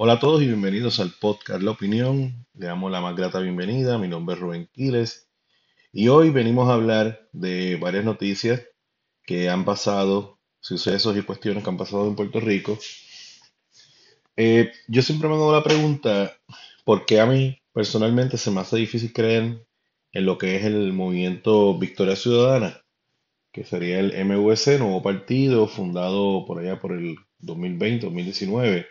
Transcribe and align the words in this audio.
Hola 0.00 0.12
a 0.12 0.20
todos 0.20 0.40
y 0.42 0.46
bienvenidos 0.46 1.00
al 1.00 1.10
podcast 1.10 1.60
La 1.60 1.72
Opinión. 1.72 2.46
Le 2.54 2.66
damos 2.66 2.92
la 2.92 3.00
más 3.00 3.16
grata 3.16 3.40
bienvenida. 3.40 3.98
Mi 3.98 4.06
nombre 4.06 4.36
es 4.36 4.40
Rubén 4.40 4.68
Quiles 4.72 5.28
y 5.92 6.06
hoy 6.06 6.30
venimos 6.30 6.68
a 6.68 6.74
hablar 6.74 7.28
de 7.32 7.74
varias 7.74 8.04
noticias 8.04 8.62
que 9.24 9.50
han 9.50 9.64
pasado, 9.64 10.38
sucesos 10.60 11.16
y 11.16 11.22
cuestiones 11.22 11.64
que 11.64 11.70
han 11.70 11.76
pasado 11.76 12.06
en 12.06 12.14
Puerto 12.14 12.38
Rico. 12.38 12.78
Eh, 14.36 14.70
yo 14.86 15.02
siempre 15.02 15.28
me 15.28 15.34
hago 15.34 15.52
la 15.52 15.64
pregunta, 15.64 16.32
¿por 16.84 17.04
qué 17.04 17.18
a 17.18 17.26
mí 17.26 17.60
personalmente 17.72 18.38
se 18.38 18.52
me 18.52 18.60
hace 18.60 18.76
difícil 18.76 19.12
creer 19.12 19.66
en 20.12 20.24
lo 20.24 20.38
que 20.38 20.54
es 20.54 20.64
el 20.64 20.92
movimiento 20.92 21.76
Victoria 21.76 22.14
Ciudadana? 22.14 22.84
que 23.50 23.64
sería 23.64 23.98
el 23.98 24.12
MVC, 24.24 24.78
nuevo 24.78 25.02
partido 25.02 25.66
fundado 25.66 26.44
por 26.46 26.60
allá 26.60 26.78
por 26.78 26.92
el 26.92 27.16
2020-2019. 27.40 28.86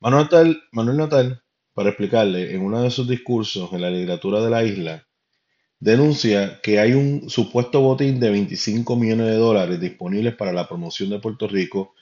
Manuel 0.00 0.24
Natal, 0.24 0.62
Manuel 0.72 0.96
Natal, 0.96 1.42
para 1.74 1.90
explicarle, 1.90 2.54
en 2.54 2.62
uno 2.62 2.82
de 2.82 2.90
sus 2.90 3.06
discursos 3.06 3.70
en 3.74 3.82
la 3.82 3.90
legislatura 3.90 4.40
de 4.40 4.48
la 4.48 4.64
isla, 4.64 5.06
denuncia 5.78 6.58
que 6.62 6.80
hay 6.80 6.94
un 6.94 7.28
supuesto 7.28 7.82
botín 7.82 8.18
de 8.18 8.30
25 8.30 8.96
millones 8.96 9.26
de 9.26 9.36
dólares 9.36 9.78
disponibles 9.78 10.34
para 10.36 10.54
la 10.54 10.66
promoción 10.66 11.10
de 11.10 11.18
Puerto 11.18 11.46
Rico 11.48 11.94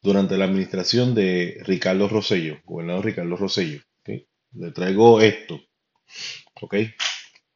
durante 0.00 0.38
la 0.38 0.46
administración 0.46 1.14
de 1.14 1.58
Ricardo 1.64 2.08
Rosello, 2.08 2.58
gobernador 2.64 3.04
Ricardo 3.04 3.36
Rosello. 3.36 3.82
Le 4.54 4.70
traigo 4.70 5.20
esto, 5.20 5.60
¿ok? 6.60 6.74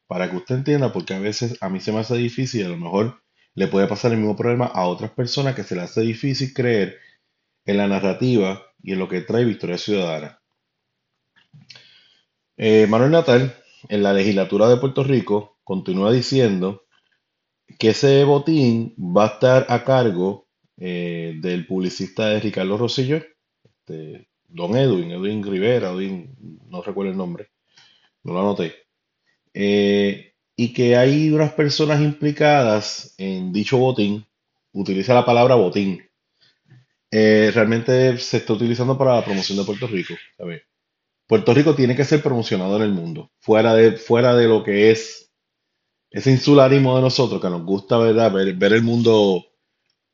Para 0.05 0.29
que 0.29 0.37
usted 0.37 0.55
entienda, 0.55 0.93
porque 0.93 1.15
a 1.15 1.19
veces 1.19 1.57
a 1.59 1.69
mí 1.69 1.79
se 1.79 1.91
me 1.91 1.99
hace 1.99 2.15
difícil, 2.17 2.65
a 2.65 2.69
lo 2.69 2.77
mejor 2.77 3.21
le 3.55 3.67
puede 3.67 3.87
pasar 3.87 4.11
el 4.11 4.19
mismo 4.19 4.35
problema 4.35 4.65
a 4.65 4.85
otras 4.87 5.11
personas 5.11 5.55
que 5.55 5.63
se 5.63 5.75
le 5.75 5.81
hace 5.81 6.01
difícil 6.01 6.53
creer 6.53 6.99
en 7.67 7.77
la 7.77 7.87
narrativa 7.87 8.63
y 8.81 8.93
en 8.93 8.99
lo 8.99 9.07
que 9.07 9.21
trae 9.21 9.45
Victoria 9.45 9.77
Ciudadana. 9.77 10.39
Eh, 12.55 12.87
Manuel 12.87 13.11
Natal, 13.11 13.55
en 13.89 14.01
la 14.01 14.13
legislatura 14.13 14.67
de 14.67 14.77
Puerto 14.77 15.03
Rico, 15.03 15.59
continúa 15.63 16.11
diciendo 16.11 16.85
que 17.77 17.89
ese 17.89 18.23
botín 18.23 18.95
va 18.97 19.25
a 19.25 19.27
estar 19.27 19.65
a 19.69 19.83
cargo 19.83 20.47
eh, 20.77 21.35
del 21.41 21.67
publicista 21.67 22.27
de 22.27 22.39
Ricardo 22.39 22.77
Rosillo, 22.77 23.21
este, 23.63 24.29
don 24.47 24.75
Edwin, 24.75 25.11
Edwin 25.11 25.43
Rivera, 25.43 25.91
Edwin, 25.91 26.35
no 26.69 26.81
recuerdo 26.81 27.11
el 27.11 27.17
nombre, 27.17 27.49
no 28.23 28.33
lo 28.33 28.39
anoté. 28.39 28.73
Eh, 29.53 30.33
y 30.55 30.73
que 30.73 30.95
hay 30.95 31.29
unas 31.31 31.51
personas 31.51 32.01
implicadas 32.01 33.13
en 33.17 33.51
dicho 33.51 33.77
botín, 33.77 34.25
utiliza 34.71 35.13
la 35.13 35.25
palabra 35.25 35.55
botín, 35.55 36.06
eh, 37.11 37.51
realmente 37.53 38.17
se 38.17 38.37
está 38.37 38.53
utilizando 38.53 38.97
para 38.97 39.15
la 39.15 39.25
promoción 39.25 39.57
de 39.57 39.63
Puerto 39.63 39.87
Rico. 39.87 40.13
Puerto 41.27 41.53
Rico 41.53 41.75
tiene 41.75 41.95
que 41.95 42.05
ser 42.05 42.21
promocionado 42.21 42.77
en 42.77 42.83
el 42.83 42.91
mundo, 42.91 43.31
fuera 43.39 43.73
de, 43.73 43.93
fuera 43.93 44.35
de 44.35 44.47
lo 44.47 44.63
que 44.63 44.91
es 44.91 45.31
ese 46.09 46.31
insularismo 46.31 46.95
de 46.95 47.01
nosotros, 47.01 47.41
que 47.41 47.49
nos 47.49 47.63
gusta 47.63 47.97
¿verdad? 47.97 48.31
Ver, 48.31 48.73
el 48.73 48.81
mundo, 48.81 49.45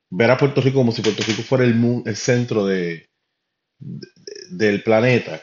ver 0.10 0.32
a 0.32 0.38
Puerto 0.38 0.62
Rico 0.62 0.80
como 0.80 0.92
si 0.92 1.02
Puerto 1.02 1.24
Rico 1.24 1.44
fuera 1.44 1.64
el, 1.64 2.04
el 2.06 2.16
centro 2.16 2.66
de, 2.66 3.10
del 4.50 4.84
planeta. 4.84 5.42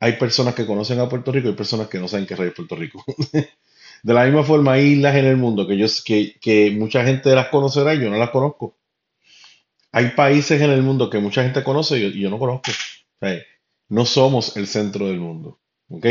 Hay 0.00 0.14
personas 0.14 0.54
que 0.54 0.66
conocen 0.66 0.98
a 1.00 1.08
Puerto 1.08 1.30
Rico 1.30 1.50
y 1.50 1.52
personas 1.52 1.88
que 1.88 1.98
no 1.98 2.08
saben 2.08 2.26
qué 2.26 2.34
es 2.34 2.54
Puerto 2.54 2.74
Rico. 2.74 3.04
de 4.02 4.14
la 4.14 4.24
misma 4.24 4.44
forma, 4.44 4.72
hay 4.72 4.92
islas 4.92 5.16
en 5.16 5.26
el 5.26 5.36
mundo 5.36 5.66
que, 5.66 5.76
yo, 5.76 5.86
que, 6.04 6.38
que 6.40 6.70
mucha 6.70 7.04
gente 7.04 7.34
las 7.34 7.48
conocerá 7.48 7.94
y 7.94 8.00
yo 8.00 8.08
no 8.08 8.16
las 8.16 8.30
conozco. 8.30 8.79
Hay 9.92 10.10
países 10.10 10.60
en 10.60 10.70
el 10.70 10.82
mudo 10.82 11.10
que 11.10 11.18
mucha 11.18 11.42
gente 11.42 11.64
conoce 11.64 11.98
y 11.98 12.20
yo, 12.20 12.30
no 12.30 12.38
conozco. 12.38 12.70
no 13.88 14.06
somos 14.06 14.56
el 14.56 14.66
centro 14.66 15.06
del 15.08 15.20
mundo. 15.20 15.60
¿Ok? 15.88 16.06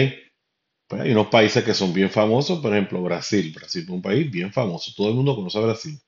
Pues 0.87 1.01
hay 1.01 1.11
unos 1.11 1.27
países 1.27 1.63
que 1.63 1.73
son 1.73 1.93
bien 1.93 2.09
famosos, 2.09 2.59
por 2.59 2.73
ejemplo, 2.73 3.01
Brasil. 3.01 3.53
Brasil 3.55 3.83
es 3.83 3.89
un 3.89 4.01
país 4.01 4.29
bien 4.29 4.51
famoso. 4.51 4.91
Todo 4.95 5.09
el 5.09 5.15
mundo 5.15 5.35
conoce 5.35 5.57
a 5.57 5.61
Brasil. 5.61 5.99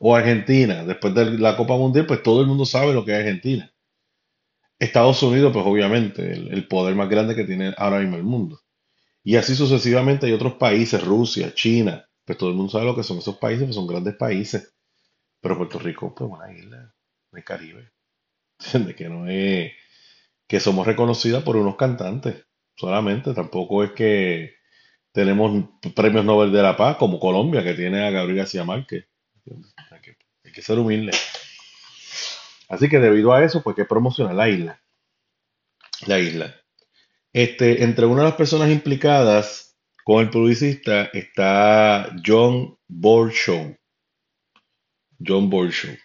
O 0.00 0.16
Argentina. 0.16 0.84
Después 0.84 1.14
de 1.14 1.38
la 1.38 1.56
Copa 1.56 1.76
Mundial, 1.76 2.06
pues 2.06 2.22
todo 2.22 2.40
el 2.40 2.46
mundo 2.46 2.64
sabe 2.66 2.94
lo 2.94 3.04
que 3.04 3.12
es 3.12 3.18
Argentina. 3.18 3.72
Estados 4.80 5.22
Unidos, 5.22 5.52
pues 5.52 5.64
obviamente, 5.64 6.32
el, 6.32 6.52
el 6.52 6.66
poder 6.66 6.96
más 6.96 7.08
grande 7.08 7.36
que 7.36 7.44
tiene 7.44 7.72
ahora 7.76 8.00
mismo 8.00 8.16
el 8.16 8.24
mundo. 8.24 8.60
Y 9.24 9.36
así 9.36 9.54
sucesivamente 9.56 10.26
hay 10.26 10.32
otros 10.32 10.54
países, 10.54 11.04
Rusia, 11.04 11.54
China, 11.54 12.06
pues 12.24 12.38
todo 12.38 12.50
el 12.50 12.56
mundo 12.56 12.72
sabe 12.72 12.86
lo 12.86 12.96
que 12.96 13.02
son 13.02 13.18
esos 13.18 13.36
países, 13.38 13.64
pues 13.64 13.76
son 13.76 13.86
grandes 13.86 14.16
países. 14.16 14.74
Pero 15.40 15.58
Puerto 15.58 15.78
Rico, 15.78 16.14
pues 16.14 16.30
una 16.30 16.52
isla 16.52 16.79
de 17.32 17.44
Caribe. 17.44 17.92
De 18.74 18.94
que 18.94 19.08
no 19.08 19.28
es 19.28 19.72
que 20.46 20.60
somos 20.60 20.86
reconocidas 20.86 21.42
por 21.44 21.56
unos 21.56 21.76
cantantes 21.76 22.44
solamente. 22.76 23.32
Tampoco 23.34 23.84
es 23.84 23.92
que 23.92 24.54
tenemos 25.12 25.64
premios 25.94 26.24
Nobel 26.24 26.52
de 26.52 26.62
la 26.62 26.76
Paz 26.76 26.96
como 26.96 27.20
Colombia, 27.20 27.62
que 27.62 27.74
tiene 27.74 28.04
a 28.04 28.10
Gabriel 28.10 28.38
García 28.38 28.64
Márquez. 28.64 29.06
Hay 29.90 30.00
que, 30.00 30.16
hay 30.44 30.52
que 30.52 30.62
ser 30.62 30.78
humilde. 30.78 31.12
Así 32.68 32.88
que 32.88 32.98
debido 32.98 33.32
a 33.32 33.44
eso, 33.44 33.62
pues 33.62 33.76
que 33.76 33.84
promocionar 33.84 34.34
la 34.34 34.48
isla. 34.48 34.82
La 36.06 36.18
isla. 36.18 36.54
Este, 37.32 37.84
entre 37.84 38.06
una 38.06 38.22
de 38.22 38.28
las 38.28 38.36
personas 38.36 38.70
implicadas 38.70 39.76
con 40.04 40.22
el 40.22 40.30
publicista 40.30 41.10
está 41.12 42.14
John 42.24 42.76
Borshow. 42.88 43.76
John 45.24 45.50
Borshow. 45.50 45.96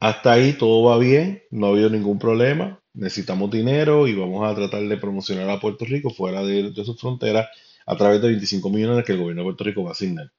Hasta 0.00 0.32
ahí 0.32 0.54
todo 0.54 0.82
va 0.84 0.98
bien, 0.98 1.42
no 1.50 1.66
ha 1.66 1.70
habido 1.70 1.90
ningún 1.90 2.18
problema. 2.18 2.80
Necesitamos 2.94 3.50
dinero 3.50 4.08
y 4.08 4.14
vamos 4.14 4.50
a 4.50 4.54
tratar 4.54 4.82
de 4.82 4.96
promocionar 4.96 5.48
a 5.50 5.60
Puerto 5.60 5.84
Rico 5.84 6.10
fuera 6.10 6.42
de, 6.42 6.72
sus 6.74 6.98
fronteras 6.98 7.48
a 7.86 7.96
través 7.96 8.22
de 8.22 8.28
25 8.28 8.70
millones 8.70 9.04
que 9.04 9.12
el 9.12 9.18
gobierno 9.18 9.42
de 9.42 9.46
Puerto 9.46 9.64
Rico 9.64 9.84
va 9.84 9.90
a 9.90 9.92
asignar. 9.92 10.32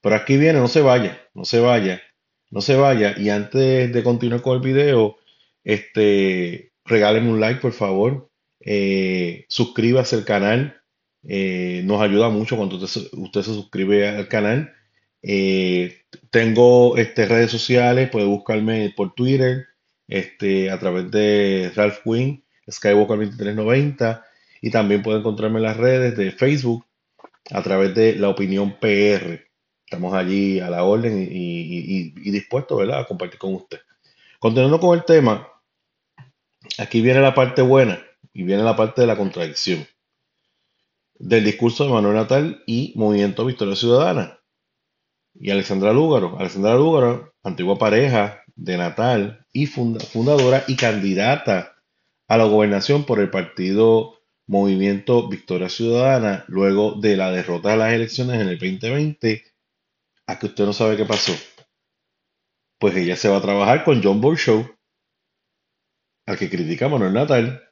Pero 0.00 0.16
aquí 0.16 0.38
viene, 0.38 0.58
no 0.58 0.68
se 0.68 0.80
vaya, 0.80 1.20
no 1.34 1.44
se 1.44 1.60
vaya, 1.60 2.00
no 2.50 2.62
se 2.62 2.76
vaya. 2.76 3.14
Y 3.18 3.28
antes 3.28 3.92
de 3.92 4.02
continuar 4.02 4.40
con 4.40 4.54
el 4.54 4.62
video, 4.62 5.18
este, 5.62 6.72
regálenme 6.86 7.30
un 7.30 7.40
like, 7.40 7.60
por 7.60 7.72
favor. 7.72 8.30
Eh, 8.60 9.44
suscríbase 9.48 10.16
al 10.16 10.24
canal. 10.24 10.80
Eh, 11.24 11.82
nos 11.84 12.00
ayuda 12.00 12.30
mucho 12.30 12.56
cuando 12.56 12.76
usted 12.76 13.42
se 13.42 13.54
suscribe 13.54 14.08
al 14.08 14.28
canal. 14.28 14.72
Eh, 15.22 16.02
tengo 16.30 16.96
este, 16.96 17.26
redes 17.26 17.50
sociales, 17.50 18.10
puede 18.10 18.26
buscarme 18.26 18.92
por 18.96 19.14
Twitter, 19.14 19.66
este, 20.08 20.70
a 20.70 20.78
través 20.78 21.10
de 21.10 21.72
Ralph 21.74 21.98
Quinn, 22.04 22.44
Skywalker2390, 22.66 24.22
y 24.62 24.70
también 24.70 25.02
puede 25.02 25.18
encontrarme 25.18 25.58
en 25.58 25.64
las 25.64 25.76
redes 25.76 26.16
de 26.16 26.32
Facebook 26.32 26.86
a 27.50 27.62
través 27.62 27.94
de 27.94 28.16
La 28.16 28.28
Opinión 28.28 28.78
PR. 28.80 29.46
Estamos 29.84 30.14
allí 30.14 30.60
a 30.60 30.68
la 30.70 30.84
orden 30.84 31.28
y, 31.30 32.12
y 32.16 32.30
dispuestos 32.30 32.78
¿verdad? 32.78 33.00
a 33.00 33.06
compartir 33.06 33.38
con 33.38 33.54
usted. 33.54 33.78
Continuando 34.38 34.80
con 34.80 34.98
el 34.98 35.04
tema, 35.04 35.48
aquí 36.78 37.00
viene 37.00 37.20
la 37.20 37.34
parte 37.34 37.62
buena 37.62 38.00
y 38.32 38.42
viene 38.42 38.62
la 38.62 38.76
parte 38.76 39.00
de 39.00 39.06
la 39.06 39.16
contradicción 39.16 39.86
del 41.18 41.44
discurso 41.44 41.84
de 41.84 41.92
Manuel 41.92 42.16
Natal 42.16 42.62
y 42.66 42.92
Movimiento 42.96 43.44
Victoria 43.44 43.76
Ciudadana 43.76 44.38
y 45.40 45.50
Alexandra 45.50 45.92
Lúgaro. 45.92 46.38
Alexandra 46.38 46.74
Lúgaro, 46.74 47.34
antigua 47.42 47.78
pareja 47.78 48.42
de 48.54 48.76
Natal 48.76 49.46
y 49.52 49.66
fundadora 49.66 50.64
y 50.66 50.76
candidata 50.76 51.76
a 52.28 52.36
la 52.36 52.44
gobernación 52.44 53.04
por 53.04 53.20
el 53.20 53.30
partido 53.30 54.14
Movimiento 54.48 55.28
Victoria 55.28 55.68
Ciudadana 55.68 56.44
luego 56.48 56.92
de 56.92 57.16
la 57.16 57.32
derrota 57.32 57.70
de 57.70 57.76
las 57.76 57.92
elecciones 57.92 58.40
en 58.40 58.48
el 58.48 58.58
2020. 58.58 59.44
A 60.28 60.38
que 60.38 60.46
usted 60.46 60.64
no 60.64 60.72
sabe 60.72 60.96
qué 60.96 61.04
pasó. 61.04 61.32
Pues 62.78 62.96
ella 62.96 63.16
se 63.16 63.28
va 63.28 63.38
a 63.38 63.42
trabajar 63.42 63.84
con 63.84 64.02
John 64.02 64.20
Show, 64.36 64.66
al 66.26 66.38
que 66.38 66.50
critica 66.50 66.88
Manuel 66.88 67.12
Natal. 67.12 67.62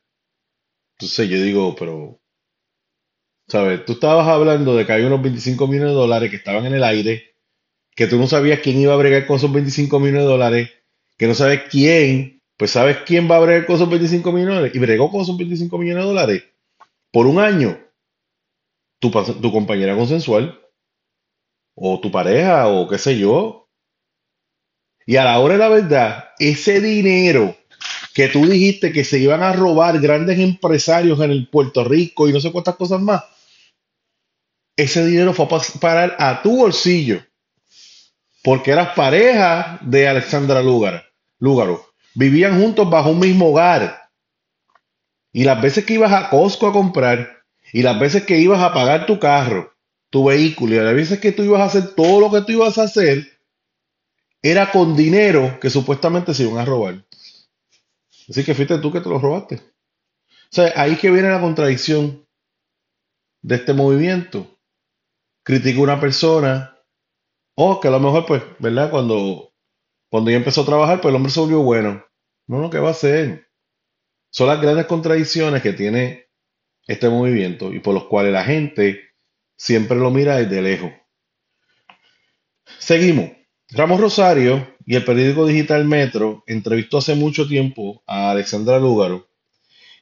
Entonces 0.97 1.29
yo 1.29 1.43
digo, 1.43 1.75
pero, 1.75 2.21
¿sabes? 3.49 3.85
Tú 3.85 3.94
estabas 3.94 4.29
hablando 4.29 4.77
de 4.77 4.87
que 4.87 4.93
hay 4.93 5.03
unos 5.03 5.21
25 5.21 5.67
millones 5.67 5.91
de 5.91 5.97
dólares 5.97 6.31
que 6.31 6.37
estaban 6.37 6.65
en 6.67 6.75
el 6.75 6.85
aire 6.85 7.34
que 7.94 8.06
tú 8.06 8.19
no 8.19 8.26
sabías 8.26 8.61
quién 8.61 8.79
iba 8.79 8.93
a 8.93 8.96
bregar 8.96 9.26
con 9.26 9.37
esos 9.37 9.52
25 9.52 10.00
millones 10.00 10.23
de 10.23 10.29
dólares, 10.29 10.70
que 11.17 11.26
no 11.26 11.35
sabes 11.35 11.62
quién, 11.70 12.43
pues 12.56 12.73
sabes 12.73 12.99
quién 13.06 13.31
va 13.31 13.37
a 13.37 13.41
bregar 13.41 13.67
con 13.67 13.76
esos 13.76 13.88
25 13.88 14.32
millones 14.32 14.49
de 14.49 14.55
dólares, 14.55 14.76
y 14.76 14.79
bregó 14.81 15.11
con 15.11 15.20
esos 15.23 15.37
25 15.37 15.79
millones 15.79 16.02
de 16.02 16.08
dólares 16.08 16.44
por 17.12 17.26
un 17.26 17.38
año. 17.38 17.79
Tu, 18.99 19.11
tu 19.11 19.52
compañera 19.52 19.96
consensual, 19.96 20.61
o 21.75 22.00
tu 22.00 22.11
pareja, 22.11 22.69
o 22.69 22.88
qué 22.88 22.99
sé 22.99 23.19
yo. 23.19 23.69
Y 25.06 25.17
a 25.17 25.25
la 25.25 25.38
hora 25.38 25.55
de 25.55 25.61
la 25.61 25.69
verdad, 25.69 26.25
ese 26.38 26.81
dinero 26.81 27.56
que 28.14 28.29
tú 28.29 28.46
dijiste 28.46 28.93
que 28.93 29.05
se 29.05 29.19
iban 29.19 29.43
a 29.43 29.52
robar 29.52 30.00
grandes 30.00 30.38
empresarios 30.38 31.20
en 31.20 31.31
el 31.31 31.49
Puerto 31.49 31.85
Rico 31.85 32.29
y 32.29 32.32
no 32.32 32.41
sé 32.41 32.50
cuántas 32.50 32.76
cosas 32.76 33.00
más, 33.00 33.23
ese 34.76 35.05
dinero 35.05 35.35
fue 35.35 35.46
a 35.46 35.79
parar 35.81 36.17
a 36.19 36.41
tu 36.43 36.56
bolsillo 36.56 37.23
porque 38.44 38.73
eras 38.73 38.94
pareja 38.94 39.79
de 39.81 40.06
Alexandra 40.06 40.62
Lúgaro. 40.62 41.87
Vivían 42.14 42.61
juntos 42.61 42.88
bajo 42.91 43.11
un 43.11 43.19
mismo 43.19 43.49
hogar. 43.49 44.11
Y 45.32 45.44
las 45.44 45.61
veces 45.62 45.87
que 45.87 45.94
ibas 45.94 46.12
a 46.12 46.29
Costco 46.29 46.67
a 46.67 46.73
comprar, 46.73 47.43
y 47.73 47.81
las 47.81 47.99
veces 47.99 48.25
que 48.25 48.38
ibas 48.38 48.62
a 48.62 48.75
pagar 48.75 49.06
tu 49.06 49.19
carro, 49.19 49.73
tu 50.11 50.26
vehículo, 50.26 50.75
y 50.75 50.79
las 50.79 50.94
veces 50.94 51.20
que 51.20 51.32
tú 51.32 51.43
ibas 51.43 51.62
a 51.62 51.64
hacer 51.64 51.94
todo 51.94 52.20
lo 52.20 52.31
que 52.31 52.43
tú 52.43 52.52
ibas 52.52 52.76
a 52.76 52.82
hacer, 52.82 53.26
era 54.43 54.70
con 54.70 54.94
dinero 54.94 55.58
que 55.58 55.70
supuestamente 55.70 56.35
se 56.35 56.43
iban 56.43 56.58
a 56.58 56.67
robar. 56.67 57.02
Así 58.29 58.44
que 58.44 58.55
fuiste 58.55 58.76
tú 58.76 58.93
que 58.93 59.00
te 59.00 59.08
lo 59.08 59.19
robaste. 59.19 59.55
O 59.55 60.50
sea, 60.50 60.70
ahí 60.76 60.96
que 60.96 61.11
viene 61.11 61.31
la 61.31 61.41
contradicción 61.41 62.26
de 63.41 63.55
este 63.55 63.73
movimiento. 63.73 64.46
Critico 65.43 65.81
a 65.81 65.85
una 65.85 66.00
persona, 66.00 66.74
o 67.55 67.81
que 67.81 67.89
a 67.89 67.91
lo 67.91 68.01
mejor, 68.01 68.27
pues, 68.27 68.43
¿verdad? 68.59 68.91
Cuando, 68.91 69.53
cuando 70.09 70.31
ya 70.31 70.37
empezó 70.37 70.62
a 70.62 70.67
trabajar, 70.67 71.01
pues 71.01 71.11
el 71.11 71.17
hombre 71.17 71.33
se 71.33 71.41
volvió 71.41 71.61
bueno. 71.61 72.05
No, 72.47 72.61
no, 72.61 72.71
¿qué 72.71 72.79
va 72.79 72.89
a 72.89 72.93
hacer? 72.93 73.49
Son 74.31 74.49
las 74.49 74.61
grandes 74.61 74.87
contradicciones 74.87 75.62
que 75.62 75.73
tiene 75.73 76.27
este 76.87 77.09
movimiento 77.09 77.73
y 77.73 77.81
por 77.81 77.95
los 77.95 78.05
cuales 78.05 78.33
la 78.33 78.45
gente 78.45 79.01
siempre 79.56 79.97
lo 79.97 80.11
mira 80.11 80.37
desde 80.37 80.61
lejos. 80.61 80.93
Seguimos. 82.79 83.31
Ramos 83.71 84.01
Rosario 84.01 84.77
y 84.85 84.97
el 84.97 85.05
periódico 85.05 85.47
digital 85.47 85.85
Metro 85.85 86.45
entrevistó 86.47 86.99
hace 86.99 87.15
mucho 87.15 87.49
tiempo 87.49 88.03
a 88.06 88.31
Alexandra 88.31 88.79
Lúgaro 88.79 89.29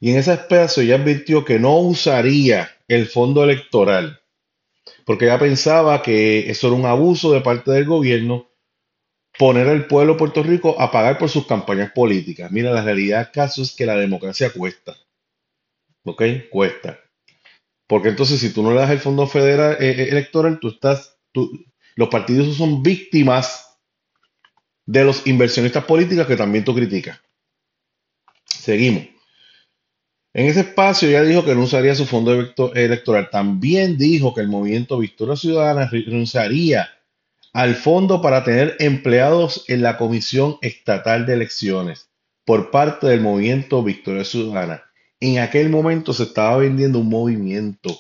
y 0.01 0.11
en 0.11 0.19
ese 0.19 0.33
espacio 0.33 0.83
ella 0.83 0.97
advirtió 0.97 1.45
que 1.45 1.61
no 1.61 1.79
usaría 1.79 2.71
el 2.89 3.07
fondo 3.07 3.45
electoral 3.45 4.22
porque 5.05 5.27
ella 5.27 5.39
pensaba 5.39 6.03
que 6.03 6.51
eso 6.51 6.69
era 6.69 6.77
un 6.77 6.87
abuso 6.87 7.33
de 7.33 7.41
parte 7.41 7.71
del 7.71 7.85
gobierno 7.85 8.49
poner 9.39 9.69
al 9.69 9.87
pueblo 9.87 10.13
de 10.13 10.19
Puerto 10.19 10.43
Rico 10.43 10.81
a 10.81 10.91
pagar 10.91 11.19
por 11.19 11.29
sus 11.29 11.47
campañas 11.47 11.93
políticas. 11.93 12.51
Mira, 12.51 12.71
la 12.71 12.83
realidad 12.83 13.25
del 13.25 13.33
caso 13.33 13.63
es 13.63 13.75
que 13.75 13.87
la 13.87 13.97
democracia 13.97 14.51
cuesta. 14.51 14.97
¿Ok? 16.05 16.23
Cuesta. 16.51 16.99
Porque 17.87 18.09
entonces 18.09 18.41
si 18.41 18.53
tú 18.53 18.63
no 18.63 18.73
le 18.73 18.81
das 18.81 18.91
el 18.91 19.01
fondo 19.01 19.27
federal 19.27 19.77
eh, 19.81 19.91
eh, 19.91 20.09
electoral, 20.11 20.59
tú 20.61 20.69
estás, 20.69 21.19
los 21.95 22.09
partidos 22.09 22.57
son 22.57 22.83
víctimas 22.83 23.79
de 24.87 25.05
los 25.05 25.27
inversionistas 25.27 25.85
políticos 25.85 26.27
que 26.27 26.37
también 26.37 26.65
tú 26.65 26.75
criticas. 26.75 27.21
Seguimos. 28.45 29.09
En 30.35 30.47
ese 30.47 30.61
espacio 30.61 31.09
ella 31.09 31.23
dijo 31.23 31.45
que 31.45 31.55
no 31.55 31.63
usaría 31.63 31.95
su 31.95 32.07
fondo 32.07 32.33
electoral. 32.75 33.29
También 33.31 33.99
dijo 33.99 34.35
que 34.35 34.41
el 34.41 34.49
movimiento 34.49 34.99
Victoria 34.99 35.37
Ciudadana 35.37 35.89
renunciaría 35.91 36.89
al 37.53 37.75
fondo 37.75 38.23
para 38.23 38.45
tener 38.45 38.77
empleados 38.79 39.65
en 39.69 39.83
la 39.83 39.99
Comisión 39.99 40.57
Estatal 40.63 41.27
de 41.27 41.35
Elecciones 41.35 42.09
por 42.47 42.71
parte 42.71 43.07
del 43.09 43.21
movimiento 43.21 43.83
Victoria 43.83 44.25
Ciudadana. 44.25 44.83
En 45.21 45.39
aquel 45.39 45.69
momento 45.69 46.13
se 46.15 46.25
estaba 46.25 46.57
vendiendo 46.57 46.99
un 46.99 47.11
movimiento 47.11 47.97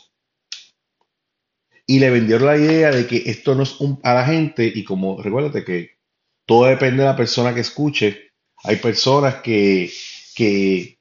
y 1.86 1.98
le 1.98 2.10
vendieron 2.10 2.46
la 2.46 2.56
idea 2.56 2.90
de 2.90 3.06
que 3.06 3.24
esto 3.26 3.54
no 3.54 3.64
es 3.64 3.78
un, 3.80 4.00
a 4.02 4.14
la 4.14 4.24
gente 4.24 4.72
y 4.74 4.84
como 4.84 5.22
recuérdate 5.22 5.64
que 5.64 5.98
todo 6.46 6.64
depende 6.64 7.02
de 7.02 7.08
la 7.08 7.16
persona 7.16 7.54
que 7.54 7.60
escuche. 7.60 8.30
Hay 8.64 8.76
personas 8.76 9.36
que, 9.36 9.92
que 10.34 10.91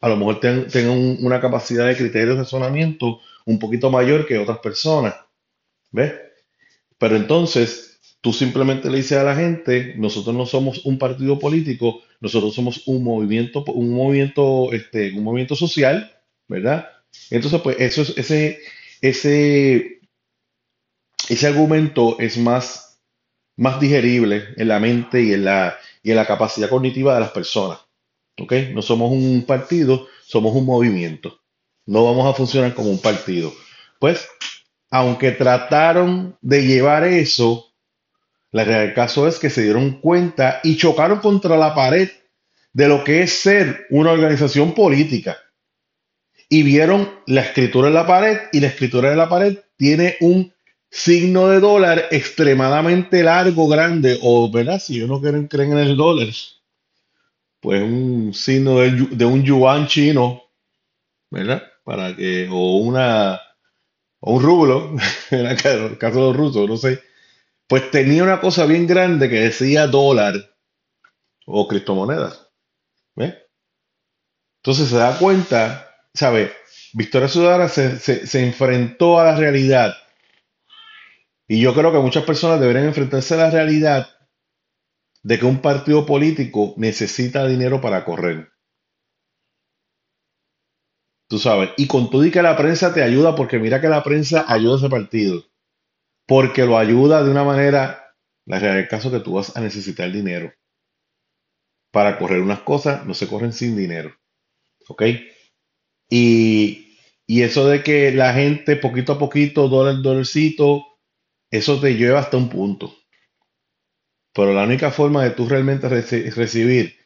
a 0.00 0.08
lo 0.08 0.16
mejor 0.16 0.40
tengan, 0.40 1.16
una 1.20 1.40
capacidad 1.40 1.86
de 1.86 1.96
criterio 1.96 2.34
de 2.34 2.40
razonamiento 2.42 3.20
un 3.44 3.58
poquito 3.58 3.90
mayor 3.90 4.26
que 4.26 4.38
otras 4.38 4.58
personas. 4.58 5.14
¿Ves? 5.90 6.14
Pero 6.98 7.16
entonces 7.16 8.00
tú 8.20 8.32
simplemente 8.32 8.90
le 8.90 8.98
dices 8.98 9.18
a 9.18 9.24
la 9.24 9.34
gente, 9.34 9.94
nosotros 9.96 10.34
no 10.34 10.46
somos 10.46 10.84
un 10.84 10.98
partido 10.98 11.38
político, 11.38 12.02
nosotros 12.20 12.54
somos 12.54 12.86
un 12.86 13.02
movimiento, 13.02 13.64
un 13.64 13.90
movimiento, 13.90 14.72
este, 14.72 15.12
un 15.12 15.24
movimiento 15.24 15.56
social, 15.56 16.10
¿verdad? 16.48 16.88
Entonces, 17.30 17.60
pues 17.62 17.76
eso 17.80 18.02
es, 18.02 18.18
ese, 18.18 18.58
ese 19.00 20.00
ese 21.30 21.46
argumento 21.46 22.18
es 22.18 22.36
más, 22.38 23.00
más 23.56 23.80
digerible 23.80 24.48
en 24.56 24.66
la 24.66 24.80
mente 24.80 25.22
y 25.22 25.32
en 25.32 25.44
la, 25.44 25.78
y 26.02 26.10
en 26.10 26.16
la 26.16 26.26
capacidad 26.26 26.68
cognitiva 26.68 27.14
de 27.14 27.20
las 27.20 27.30
personas. 27.30 27.78
¿Ok? 28.40 28.52
No 28.72 28.82
somos 28.82 29.12
un 29.12 29.44
partido, 29.46 30.08
somos 30.26 30.54
un 30.54 30.64
movimiento. 30.64 31.40
No 31.86 32.04
vamos 32.04 32.26
a 32.26 32.36
funcionar 32.36 32.74
como 32.74 32.90
un 32.90 33.00
partido. 33.00 33.52
Pues, 33.98 34.26
aunque 34.90 35.32
trataron 35.32 36.36
de 36.40 36.66
llevar 36.66 37.04
eso, 37.04 37.72
la 38.50 38.64
realidad 38.64 38.86
del 38.86 38.94
caso 38.94 39.28
es 39.28 39.38
que 39.38 39.50
se 39.50 39.62
dieron 39.62 40.00
cuenta 40.00 40.60
y 40.64 40.76
chocaron 40.76 41.20
contra 41.20 41.56
la 41.56 41.74
pared 41.74 42.08
de 42.72 42.88
lo 42.88 43.04
que 43.04 43.22
es 43.22 43.32
ser 43.32 43.86
una 43.90 44.12
organización 44.12 44.74
política. 44.74 45.36
Y 46.48 46.62
vieron 46.62 47.08
la 47.26 47.42
escritura 47.42 47.88
en 47.88 47.94
la 47.94 48.06
pared 48.06 48.38
y 48.52 48.60
la 48.60 48.68
escritura 48.68 49.10
de 49.10 49.16
la 49.16 49.28
pared 49.28 49.58
tiene 49.76 50.16
un 50.20 50.52
signo 50.90 51.48
de 51.48 51.60
dólar 51.60 52.08
extremadamente 52.10 53.22
largo, 53.22 53.68
grande, 53.68 54.18
o, 54.22 54.50
¿verdad? 54.50 54.80
Si 54.80 55.00
uno 55.00 55.20
quiere 55.20 55.46
creen 55.46 55.72
en 55.72 55.78
el 55.78 55.96
dólar, 55.96 56.28
pues 57.60 57.82
un 57.82 58.32
signo 58.34 58.78
de, 58.78 59.24
un 59.24 59.42
yuan 59.44 59.86
chino, 59.86 60.42
¿verdad? 61.30 61.62
Para 61.84 62.16
que, 62.16 62.48
o 62.50 62.78
una, 62.78 63.40
o 64.20 64.34
un 64.34 64.42
rublo, 64.42 64.96
en 65.30 65.46
el 65.46 65.98
caso 65.98 66.16
de 66.18 66.26
los 66.26 66.36
rusos, 66.36 66.68
no 66.68 66.76
sé, 66.76 67.02
pues 67.66 67.90
tenía 67.90 68.22
una 68.22 68.40
cosa 68.40 68.66
bien 68.66 68.86
grande 68.86 69.28
que 69.28 69.40
decía 69.40 69.86
dólar 69.86 70.34
o 71.46 71.68
criptomonedas, 71.68 72.48
¿ves? 73.14 73.34
Entonces 74.62 74.88
se 74.88 74.96
da 74.96 75.18
cuenta, 75.18 75.94
¿sabe? 76.14 76.52
Victoria 76.92 77.28
Ciudadana 77.28 77.68
se, 77.68 77.98
se 77.98 78.44
enfrentó 78.44 79.18
a 79.20 79.24
la 79.24 79.36
realidad 79.36 79.94
y 81.50 81.60
yo 81.60 81.74
creo 81.74 81.90
que 81.90 81.98
muchas 81.98 82.22
personas 82.22 82.60
deberían 82.60 82.84
enfrentarse 82.84 83.34
a 83.34 83.38
la 83.38 83.50
realidad 83.50 84.08
de 85.22 85.38
que 85.38 85.46
un 85.46 85.62
partido 85.62 86.04
político 86.04 86.74
necesita 86.76 87.46
dinero 87.46 87.80
para 87.80 88.04
correr. 88.04 88.50
Tú 91.30 91.38
sabes, 91.38 91.70
y 91.78 91.86
con 91.86 92.10
todo 92.10 92.26
y 92.26 92.30
que 92.30 92.42
la 92.42 92.56
prensa 92.58 92.92
te 92.92 93.02
ayuda, 93.02 93.34
porque 93.34 93.58
mira 93.58 93.80
que 93.80 93.88
la 93.88 94.02
prensa 94.02 94.44
ayuda 94.46 94.74
a 94.74 94.78
ese 94.78 94.88
partido, 94.90 95.42
porque 96.26 96.66
lo 96.66 96.78
ayuda 96.78 97.24
de 97.24 97.30
una 97.30 97.44
manera, 97.44 98.14
la 98.46 98.58
realidad 98.60 98.84
es 98.84 98.90
caso 98.90 99.10
que 99.10 99.20
tú 99.20 99.34
vas 99.34 99.56
a 99.56 99.60
necesitar 99.60 100.12
dinero. 100.12 100.52
Para 101.92 102.18
correr 102.18 102.40
unas 102.40 102.62
cosas, 102.62 103.06
no 103.06 103.14
se 103.14 103.28
corren 103.28 103.52
sin 103.52 103.76
dinero. 103.76 104.12
¿Ok? 104.88 105.02
Y, 106.10 106.96
y 107.26 107.42
eso 107.42 107.66
de 107.68 107.82
que 107.82 108.12
la 108.12 108.32
gente 108.34 108.76
poquito 108.76 109.12
a 109.14 109.18
poquito, 109.18 109.68
dólar, 109.68 110.02
dólarcito, 110.02 110.84
eso 111.50 111.80
te 111.80 111.94
lleva 111.96 112.20
hasta 112.20 112.36
un 112.38 112.48
punto. 112.50 112.94
Pero 114.32 114.52
la 114.54 114.64
única 114.64 114.90
forma 114.90 115.24
de 115.24 115.30
tú 115.30 115.48
realmente 115.48 115.88
recibir 115.88 116.96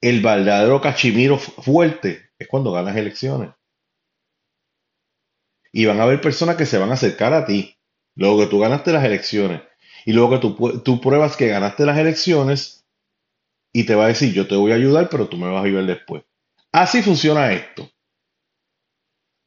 el 0.00 0.22
verdadero 0.22 0.80
cachimiro 0.80 1.38
fuerte 1.38 2.30
es 2.38 2.48
cuando 2.48 2.72
ganas 2.72 2.96
elecciones. 2.96 3.50
Y 5.72 5.86
van 5.86 6.00
a 6.00 6.04
haber 6.04 6.20
personas 6.20 6.56
que 6.56 6.66
se 6.66 6.78
van 6.78 6.90
a 6.90 6.94
acercar 6.94 7.32
a 7.32 7.46
ti. 7.46 7.76
Luego 8.16 8.40
que 8.40 8.46
tú 8.46 8.58
ganaste 8.58 8.92
las 8.92 9.04
elecciones. 9.04 9.62
Y 10.04 10.12
luego 10.12 10.30
que 10.30 10.38
tú, 10.38 10.82
tú 10.82 11.00
pruebas 11.00 11.36
que 11.36 11.48
ganaste 11.48 11.86
las 11.86 11.98
elecciones. 11.98 12.84
Y 13.72 13.84
te 13.84 13.94
va 13.94 14.06
a 14.06 14.08
decir, 14.08 14.32
yo 14.32 14.48
te 14.48 14.56
voy 14.56 14.72
a 14.72 14.76
ayudar, 14.76 15.08
pero 15.10 15.28
tú 15.28 15.36
me 15.36 15.48
vas 15.48 15.62
a 15.62 15.66
ayudar 15.66 15.86
después. 15.86 16.24
Así 16.72 17.02
funciona 17.02 17.52
esto. 17.52 17.88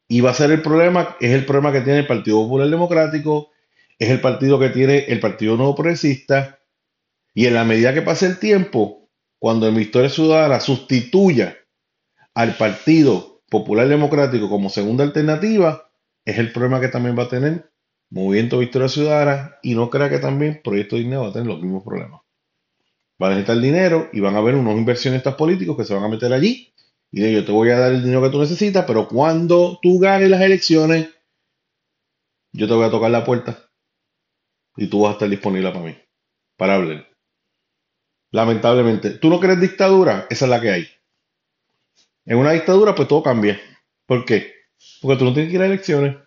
Y 0.07 0.21
va 0.21 0.31
a 0.31 0.35
ser 0.35 0.51
el 0.51 0.61
problema, 0.61 1.17
es 1.19 1.31
el 1.31 1.45
problema 1.45 1.71
que 1.71 1.81
tiene 1.81 1.99
el 1.99 2.07
Partido 2.07 2.37
Popular 2.43 2.69
Democrático, 2.69 3.51
es 3.97 4.09
el 4.09 4.21
partido 4.21 4.59
que 4.59 4.69
tiene 4.69 5.05
el 5.05 5.19
Partido 5.19 5.57
Nuevo 5.57 5.75
Progresista. 5.75 6.59
Y 7.33 7.47
en 7.47 7.55
la 7.55 7.63
medida 7.63 7.93
que 7.93 8.01
pase 8.01 8.27
el 8.27 8.39
tiempo, 8.39 9.09
cuando 9.39 9.67
el 9.67 9.75
Victoria 9.75 10.09
Ciudadana 10.09 10.59
sustituya 10.59 11.57
al 12.33 12.55
Partido 12.55 13.41
Popular 13.49 13.87
Democrático 13.87 14.49
como 14.49 14.69
segunda 14.69 15.03
alternativa, 15.03 15.89
es 16.25 16.37
el 16.37 16.51
problema 16.51 16.79
que 16.79 16.87
también 16.87 17.17
va 17.17 17.23
a 17.23 17.29
tener 17.29 17.71
Movimiento 18.09 18.59
Victoria 18.59 18.87
Ciudadana 18.87 19.55
y 19.63 19.73
no 19.73 19.89
crea 19.89 20.09
que 20.09 20.19
también 20.19 20.61
Proyecto 20.63 20.95
Dinero 20.95 21.23
va 21.23 21.29
a 21.29 21.33
tener 21.33 21.47
los 21.47 21.61
mismos 21.61 21.83
problemas. 21.83 22.21
Va 23.21 23.27
a 23.27 23.29
necesitar 23.31 23.59
dinero 23.59 24.09
y 24.13 24.19
van 24.19 24.35
a 24.35 24.39
haber 24.39 24.55
unos 24.55 24.75
inversionistas 24.75 25.35
políticos 25.35 25.77
que 25.77 25.83
se 25.83 25.93
van 25.93 26.03
a 26.03 26.07
meter 26.07 26.31
allí 26.31 26.73
y 27.11 27.21
de 27.21 27.31
yo 27.31 27.45
te 27.45 27.51
voy 27.51 27.69
a 27.69 27.77
dar 27.77 27.91
el 27.91 28.03
dinero 28.03 28.21
que 28.21 28.29
tú 28.29 28.39
necesitas, 28.39 28.85
pero 28.85 29.07
cuando 29.07 29.79
tú 29.81 29.99
ganes 29.99 30.29
las 30.29 30.41
elecciones, 30.41 31.09
yo 32.51 32.67
te 32.67 32.73
voy 32.73 32.85
a 32.85 32.91
tocar 32.91 33.11
la 33.11 33.23
puerta 33.23 33.69
y 34.77 34.87
tú 34.87 35.01
vas 35.01 35.11
a 35.11 35.13
estar 35.13 35.29
disponible 35.29 35.71
para 35.71 35.85
mí, 35.85 35.97
para 36.57 36.75
hablar. 36.75 37.12
Lamentablemente, 38.33 39.11
¿tú 39.11 39.29
no 39.29 39.39
crees 39.39 39.61
dictadura? 39.61 40.27
Esa 40.29 40.43
es 40.43 40.49
la 40.51 40.59
que 40.59 40.71
hay. 40.71 40.87
En 42.25 42.37
una 42.37 42.51
dictadura, 42.51 42.93
pues 42.95 43.07
todo 43.07 43.23
cambia. 43.23 43.59
¿Por 44.05 44.25
qué? 44.25 44.51
Porque 45.01 45.17
tú 45.17 45.25
no 45.25 45.33
tienes 45.33 45.49
que 45.51 45.55
ir 45.55 45.61
a 45.61 45.65
elecciones. 45.67 46.17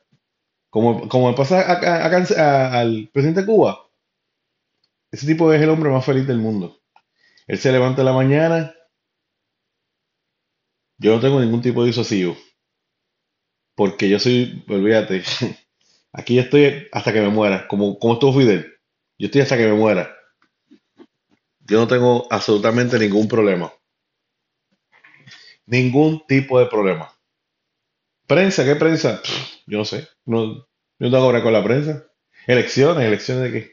Como, 0.71 1.09
como 1.09 1.35
pasa 1.35 1.63
al 2.81 3.11
presidente 3.13 3.43
de 3.43 3.47
Cuba. 3.47 3.79
Ese 5.11 5.27
tipo 5.27 5.53
es 5.53 5.61
el 5.61 5.69
hombre 5.71 5.91
más 5.91 6.05
feliz 6.05 6.29
del 6.29 6.39
mundo. 6.39 6.79
Él 7.47 7.59
se 7.59 7.73
levanta 7.73 8.03
en 8.03 8.07
la 8.07 8.13
mañana 8.13 8.75
Yo 10.99 11.15
no 11.15 11.21
tengo 11.23 11.41
ningún 11.41 11.63
tipo 11.63 11.81
de 11.81 11.87
disuasivo, 11.87 12.37
porque 13.75 14.09
yo 14.09 14.19
soy, 14.19 14.65
olvídate, 14.69 15.23
aquí 16.13 16.37
yo 16.37 16.43
estoy 16.43 16.89
hasta 16.93 17.13
que 17.13 17.21
me 17.21 17.29
muera, 17.29 17.69
como, 17.69 17.99
como 17.99 18.15
estuvo 18.15 18.41
Fidel. 18.41 18.75
Yo 19.19 19.27
estoy 19.27 19.43
hasta 19.43 19.57
que 19.57 19.67
me 19.67 19.75
muera. 19.75 20.16
Yo 21.69 21.81
no 21.81 21.89
tengo 21.89 22.27
absolutamente 22.31 22.99
ningún 22.99 23.27
problema. 23.29 23.73
Ningún 25.67 26.25
tipo 26.27 26.59
de 26.59 26.67
problema. 26.67 27.11
Prensa, 28.27 28.65
¿qué 28.65 28.77
prensa? 28.77 29.21
Yo 29.67 29.79
no 29.79 29.85
sé. 29.85 30.09
No, 30.25 30.47
yo 30.47 30.67
no 30.99 31.11
tengo 31.11 31.23
que 31.23 31.27
hablar 31.27 31.43
con 31.43 31.53
la 31.53 31.65
prensa. 31.65 32.07
Elecciones, 32.47 33.05
elecciones 33.05 33.45
de 33.45 33.53
qué? 33.53 33.73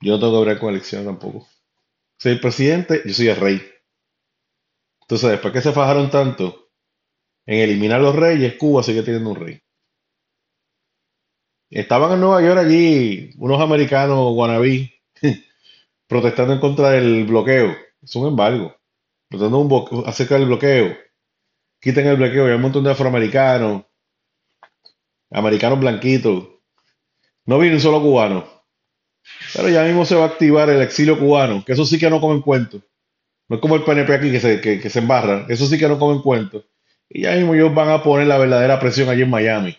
Yo 0.00 0.12
no 0.14 0.20
tengo 0.20 0.32
que 0.32 0.38
hablar 0.38 0.58
con 0.58 0.70
elecciones 0.70 1.06
tampoco. 1.06 1.46
Soy 2.18 2.32
el 2.32 2.40
presidente, 2.40 3.02
yo 3.04 3.14
soy 3.14 3.28
el 3.28 3.36
rey. 3.36 3.62
Entonces, 5.02 5.30
después 5.30 5.52
que 5.52 5.62
se 5.62 5.72
fajaron 5.72 6.10
tanto 6.10 6.70
en 7.46 7.60
eliminar 7.60 8.00
los 8.00 8.16
reyes, 8.16 8.54
Cuba 8.54 8.82
sigue 8.82 9.02
teniendo 9.02 9.30
un 9.30 9.36
rey. 9.36 9.60
Estaban 11.70 12.12
en 12.12 12.20
Nueva 12.20 12.42
York 12.42 12.58
allí 12.58 13.30
unos 13.38 13.60
americanos 13.60 14.32
wannabe 14.34 14.92
protestando 16.06 16.52
en 16.52 16.60
contra 16.60 16.90
del 16.90 17.24
bloqueo. 17.24 17.74
Es 18.02 18.14
un 18.16 18.28
embargo. 18.28 18.76
Protestando 19.28 19.58
un 19.58 20.04
acerca 20.06 20.36
del 20.36 20.46
bloqueo. 20.46 20.96
Quiten 21.80 22.06
el 22.06 22.16
bloqueo. 22.16 22.46
Hay 22.46 22.54
un 22.54 22.62
montón 22.62 22.84
de 22.84 22.90
afroamericanos, 22.90 23.84
americanos 25.30 25.80
blanquitos. 25.80 26.48
No 27.44 27.58
viene 27.58 27.76
un 27.76 27.80
solo 27.80 28.00
cubano. 28.00 28.44
Pero 29.54 29.68
ya 29.68 29.84
mismo 29.84 30.04
se 30.04 30.14
va 30.14 30.24
a 30.24 30.28
activar 30.28 30.70
el 30.70 30.80
exilio 30.80 31.18
cubano, 31.18 31.64
que 31.64 31.72
eso 31.72 31.84
sí 31.84 31.98
que 31.98 32.08
no 32.08 32.20
comen 32.20 32.42
cuento. 32.42 32.80
No 33.48 33.56
es 33.56 33.62
como 33.62 33.76
el 33.76 33.82
PNP 33.82 34.12
aquí 34.12 34.30
que 34.30 34.40
se, 34.40 34.60
que, 34.60 34.80
que 34.80 34.90
se 34.90 35.00
embarra. 35.00 35.46
Eso 35.48 35.66
sí 35.66 35.78
que 35.78 35.88
no 35.88 35.98
comen 35.98 36.22
cuento. 36.22 36.64
Y 37.08 37.22
ya 37.22 37.34
mismo 37.34 37.54
ellos 37.54 37.74
van 37.74 37.90
a 37.90 38.02
poner 38.02 38.26
la 38.26 38.38
verdadera 38.38 38.78
presión 38.80 39.08
allí 39.08 39.22
en 39.22 39.30
Miami. 39.30 39.76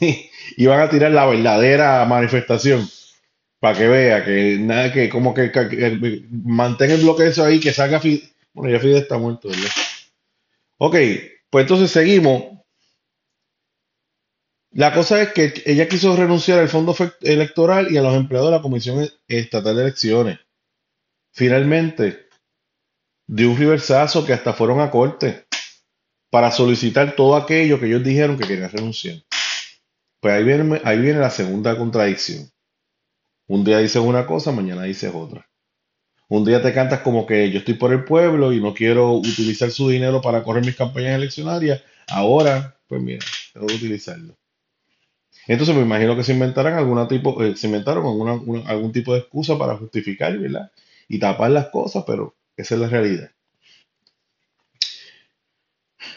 y 0.56 0.66
van 0.66 0.80
a 0.80 0.90
tirar 0.90 1.10
la 1.12 1.26
verdadera 1.26 2.04
manifestación 2.04 2.88
para 3.60 3.76
que 3.78 3.88
vea 3.88 4.24
que 4.24 4.58
nada 4.60 4.92
que 4.92 5.08
como 5.08 5.34
que, 5.34 5.50
que- 5.50 6.24
mantenga 6.30 6.94
el 6.94 7.02
bloqueo 7.02 7.26
eso 7.26 7.44
ahí 7.44 7.60
que 7.60 7.72
salga 7.72 8.00
Fidel. 8.00 8.22
Bueno, 8.54 8.70
ya 8.72 8.80
Fidel 8.80 9.02
está 9.02 9.18
muerto, 9.18 9.48
¿verdad? 9.48 9.70
Ok, 10.78 10.96
pues 11.50 11.62
entonces 11.64 11.90
seguimos. 11.90 12.58
La 14.72 14.94
cosa 14.94 15.20
es 15.20 15.32
que 15.34 15.52
ella 15.66 15.88
quiso 15.88 16.16
renunciar 16.16 16.58
al 16.58 16.70
fondo 16.70 16.94
electoral 17.20 17.92
y 17.92 17.98
a 17.98 18.02
los 18.02 18.14
empleados 18.14 18.50
de 18.50 18.56
la 18.56 18.62
Comisión 18.62 19.06
Estatal 19.28 19.76
de 19.76 19.82
Elecciones. 19.82 20.38
Finalmente, 21.32 22.28
dio 23.28 23.50
un 23.50 23.58
reversazo 23.58 24.26
que 24.26 24.32
hasta 24.32 24.52
fueron 24.52 24.80
a 24.80 24.90
corte 24.90 25.46
para 26.30 26.50
solicitar 26.50 27.16
todo 27.16 27.36
aquello 27.36 27.80
que 27.80 27.86
ellos 27.86 28.04
dijeron 28.04 28.38
que 28.38 28.48
querían 28.48 28.70
renunciar. 28.70 29.16
Pues 30.20 30.34
ahí 30.34 30.44
viene, 30.44 30.80
ahí 30.84 31.00
viene 31.00 31.20
la 31.20 31.30
segunda 31.30 31.76
contradicción. 31.76 32.48
Un 33.48 33.64
día 33.64 33.78
dices 33.78 34.02
una 34.02 34.26
cosa, 34.26 34.52
mañana 34.52 34.84
dices 34.84 35.10
otra. 35.12 35.48
Un 36.28 36.44
día 36.44 36.62
te 36.62 36.74
cantas 36.74 37.00
como 37.00 37.26
que 37.26 37.50
yo 37.50 37.60
estoy 37.60 37.74
por 37.74 37.92
el 37.92 38.04
pueblo 38.04 38.52
y 38.52 38.60
no 38.60 38.74
quiero 38.74 39.12
utilizar 39.12 39.70
su 39.70 39.88
dinero 39.88 40.20
para 40.20 40.42
correr 40.42 40.64
mis 40.64 40.76
campañas 40.76 41.16
eleccionarias. 41.16 41.82
Ahora, 42.08 42.76
pues 42.86 43.00
mira, 43.00 43.24
tengo 43.54 43.66
que 43.66 43.74
utilizarlo. 43.76 44.36
Entonces 45.46 45.74
me 45.74 45.80
imagino 45.80 46.14
que 46.14 46.24
se 46.24 46.34
inventarán 46.34 46.74
alguna 46.74 47.08
tipo, 47.08 47.42
eh, 47.42 47.56
se 47.56 47.68
inventaron 47.68 48.04
algún 48.66 48.92
tipo 48.92 49.14
de 49.14 49.20
excusa 49.20 49.56
para 49.56 49.76
justificar, 49.76 50.36
¿verdad? 50.38 50.70
Y 51.08 51.18
tapar 51.18 51.50
las 51.50 51.68
cosas, 51.68 52.04
pero 52.06 52.36
esa 52.54 52.74
es 52.74 52.80
la 52.82 52.88
realidad. 52.88 53.30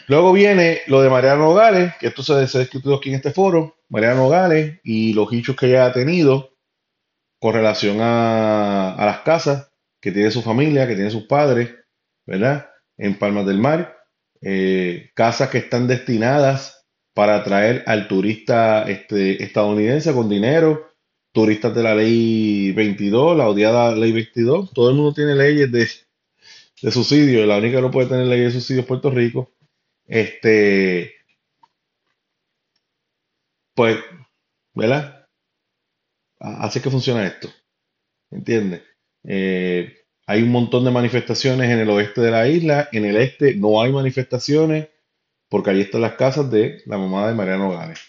Luego 0.06 0.34
viene 0.34 0.80
lo 0.86 1.00
de 1.00 1.08
Mariano 1.08 1.44
Nogales, 1.44 1.94
que 1.98 2.08
esto 2.08 2.22
se, 2.22 2.34
ha 2.34 2.60
discutido 2.60 2.96
aquí 2.96 3.08
en 3.08 3.14
este 3.14 3.32
foro, 3.32 3.76
Mariano 3.88 4.24
Nogales 4.24 4.80
y 4.84 5.14
los 5.14 5.32
hechos 5.32 5.56
que 5.56 5.66
ella 5.66 5.86
ha 5.86 5.92
tenido 5.94 6.51
con 7.42 7.54
relación 7.54 7.98
a, 8.00 8.94
las 9.00 9.22
casas 9.22 9.72
que 10.00 10.12
tiene 10.12 10.30
su 10.30 10.42
familia, 10.42 10.86
que 10.86 10.94
tiene 10.94 11.10
sus 11.10 11.24
padres, 11.24 11.74
¿verdad? 12.24 12.70
En 12.96 13.18
Palmas 13.18 13.46
del 13.46 13.58
Mar, 13.58 13.98
eh, 14.40 15.10
casas 15.14 15.50
que 15.50 15.58
están 15.58 15.88
destinadas 15.88 16.86
para 17.14 17.34
atraer 17.34 17.82
al 17.88 18.06
turista 18.06 18.84
este, 18.88 19.42
estadounidense 19.42 20.12
con 20.14 20.28
dinero, 20.28 20.92
turistas 21.32 21.74
de 21.74 21.82
la 21.82 21.96
ley 21.96 22.70
22, 22.70 23.36
la 23.36 23.48
odiada 23.48 23.92
ley 23.96 24.12
22, 24.12 24.72
todo 24.72 24.90
el 24.90 24.94
mundo 24.94 25.12
tiene 25.12 25.34
leyes 25.34 25.72
de, 25.72 25.88
de 26.80 26.90
subsidio, 26.92 27.44
la 27.44 27.56
única 27.58 27.78
que 27.78 27.82
no 27.82 27.90
puede 27.90 28.08
tener 28.08 28.26
ley 28.26 28.42
de 28.42 28.52
subsidio 28.52 28.82
es 28.82 28.86
Puerto 28.86 29.10
Rico. 29.10 29.50
Este, 30.06 31.12
pues, 33.74 33.98
¿verdad? 34.74 35.21
A- 36.46 36.64
Así 36.66 36.78
es 36.78 36.82
que 36.84 36.90
funciona 36.90 37.26
esto, 37.26 37.48
¿entiendes? 38.30 38.82
Eh, 39.24 39.94
hay 40.26 40.42
un 40.42 40.50
montón 40.52 40.84
de 40.84 40.90
manifestaciones 40.92 41.70
en 41.70 41.80
el 41.80 41.90
oeste 41.90 42.20
de 42.22 42.30
la 42.32 42.48
isla, 42.48 42.88
en 42.92 43.04
el 43.06 43.16
este 43.16 43.56
no 43.56 43.80
hay 43.82 43.92
manifestaciones 43.92 44.88
porque 45.50 45.70
ahí 45.70 45.80
están 45.82 46.02
las 46.02 46.14
casas 46.16 46.50
de 46.50 46.82
la 46.86 46.98
mamá 46.98 47.28
de 47.28 47.34
Mariano 47.34 47.70
Gales. 47.72 48.00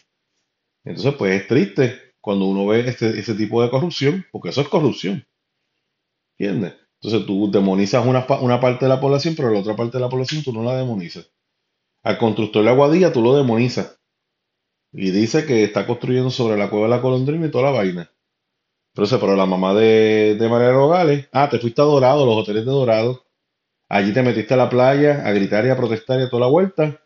Entonces, 0.85 1.15
pues 1.17 1.41
es 1.41 1.47
triste 1.47 1.99
cuando 2.21 2.45
uno 2.45 2.67
ve 2.67 2.81
este- 2.89 3.19
ese 3.19 3.35
tipo 3.35 3.61
de 3.63 3.69
corrupción, 3.71 4.25
porque 4.31 4.49
eso 4.49 4.61
es 4.61 4.69
corrupción, 4.69 5.25
¿entiendes? 6.37 6.73
Entonces 7.01 7.27
tú 7.27 7.51
demonizas 7.51 8.05
una, 8.05 8.25
una 8.41 8.59
parte 8.59 8.85
de 8.85 8.89
la 8.89 8.99
población, 9.01 9.35
pero 9.35 9.49
la 9.51 9.59
otra 9.59 9.75
parte 9.75 9.97
de 9.97 10.03
la 10.03 10.09
población 10.09 10.43
tú 10.43 10.53
no 10.53 10.63
la 10.63 10.77
demonizas. 10.77 11.29
Al 12.03 12.17
constructor 12.19 12.63
de 12.63 12.71
Aguadilla 12.71 13.13
tú 13.13 13.21
lo 13.23 13.35
demonizas 13.37 13.99
y 14.93 15.11
dice 15.11 15.45
que 15.47 15.65
está 15.65 15.87
construyendo 15.87 16.31
sobre 16.31 16.57
la 16.57 16.69
cueva 16.71 16.87
de 16.87 16.95
la 16.97 17.03
Colondrina 17.03 17.47
y 17.47 17.51
toda 17.51 17.65
la 17.65 17.71
vaina. 17.77 18.12
Pero, 18.93 19.05
ese- 19.05 19.17
pero 19.19 19.35
la 19.35 19.45
mamá 19.45 19.73
de, 19.75 20.35
de 20.39 20.50
Mariano 20.50 20.79
Nogales, 20.79 21.27
ah, 21.31 21.50
te 21.50 21.59
fuiste 21.59 21.81
a 21.81 21.85
Dorado, 21.85 22.25
los 22.25 22.35
hoteles 22.38 22.65
de 22.65 22.71
Dorado, 22.71 23.23
allí 23.89 24.13
te 24.13 24.23
metiste 24.23 24.53
a 24.55 24.57
la 24.57 24.69
playa 24.69 25.23
a 25.27 25.31
gritar 25.33 25.65
y 25.65 25.69
a 25.71 25.77
protestar 25.77 26.19
y 26.19 26.23
a 26.23 26.29
toda 26.29 26.41
la 26.41 26.47
vuelta, 26.51 27.01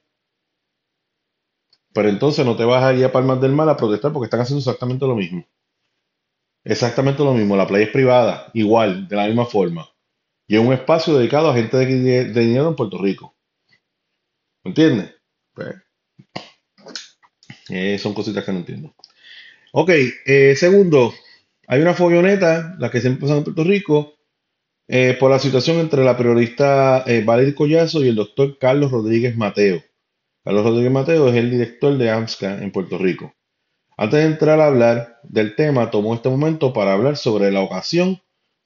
pero 1.93 2.07
entonces 2.07 2.45
no 2.45 2.55
te 2.55 2.63
vas 2.63 2.81
a 2.81 2.93
ir 2.93 3.03
a 3.03 3.11
Palmas 3.11 3.41
del 3.41 3.51
Mar 3.51 3.67
a 3.67 3.75
protestar 3.75 4.13
porque 4.13 4.27
están 4.27 4.39
haciendo 4.39 4.59
exactamente 4.59 5.05
lo 5.05 5.15
mismo. 5.17 5.45
Exactamente 6.65 7.23
lo 7.23 7.33
mismo, 7.33 7.57
la 7.57 7.65
playa 7.65 7.85
es 7.85 7.91
privada, 7.91 8.51
igual, 8.53 9.07
de 9.07 9.15
la 9.15 9.25
misma 9.25 9.47
forma. 9.47 9.89
Y 10.47 10.57
es 10.57 10.61
un 10.65 10.73
espacio 10.73 11.17
dedicado 11.17 11.49
a 11.49 11.55
gente 11.55 11.77
de, 11.77 11.85
de- 11.87 12.25
de 12.33 12.41
dinero 12.41 12.69
en 12.69 12.75
Puerto 12.75 12.97
Rico. 12.99 13.35
¿Me 14.63 14.69
entiendes? 14.69 15.15
Pues, 15.53 15.75
eh, 17.69 17.97
son 17.99 18.13
cositas 18.13 18.43
que 18.43 18.51
no 18.51 18.59
entiendo. 18.59 18.93
Ok, 19.73 19.91
eh, 20.25 20.55
segundo, 20.57 21.13
hay 21.67 21.81
una 21.81 21.93
folloneta, 21.93 22.75
la 22.79 22.89
que 22.89 23.01
siempre 23.01 23.21
pasa 23.21 23.37
en 23.37 23.43
Puerto 23.43 23.63
Rico, 23.65 24.13
eh, 24.87 25.17
por 25.19 25.29
la 25.29 25.37
situación 25.37 25.77
entre 25.77 26.03
la 26.03 26.15
periodista 26.15 27.03
eh, 27.05 27.25
Collazo 27.53 28.03
y 28.03 28.07
el 28.07 28.15
doctor 28.15 28.57
Carlos 28.57 28.89
Rodríguez 28.89 29.35
Mateo. 29.35 29.83
Carlos 30.45 30.63
Rodríguez 30.63 30.91
Mateo 30.91 31.27
es 31.27 31.35
el 31.35 31.51
director 31.51 31.97
de 31.97 32.09
AMSCA 32.09 32.63
en 32.63 32.71
Puerto 32.71 32.97
Rico. 32.97 33.33
Antes 33.97 34.21
de 34.21 34.27
entrar 34.27 34.61
a 34.61 34.67
hablar 34.67 35.19
del 35.23 35.55
tema, 35.55 35.91
tomó 35.91 36.15
este 36.15 36.29
momento 36.29 36.71
para 36.71 36.93
hablar 36.93 37.17
sobre 37.17 37.51
la 37.51 37.59
ocasión 37.59 38.21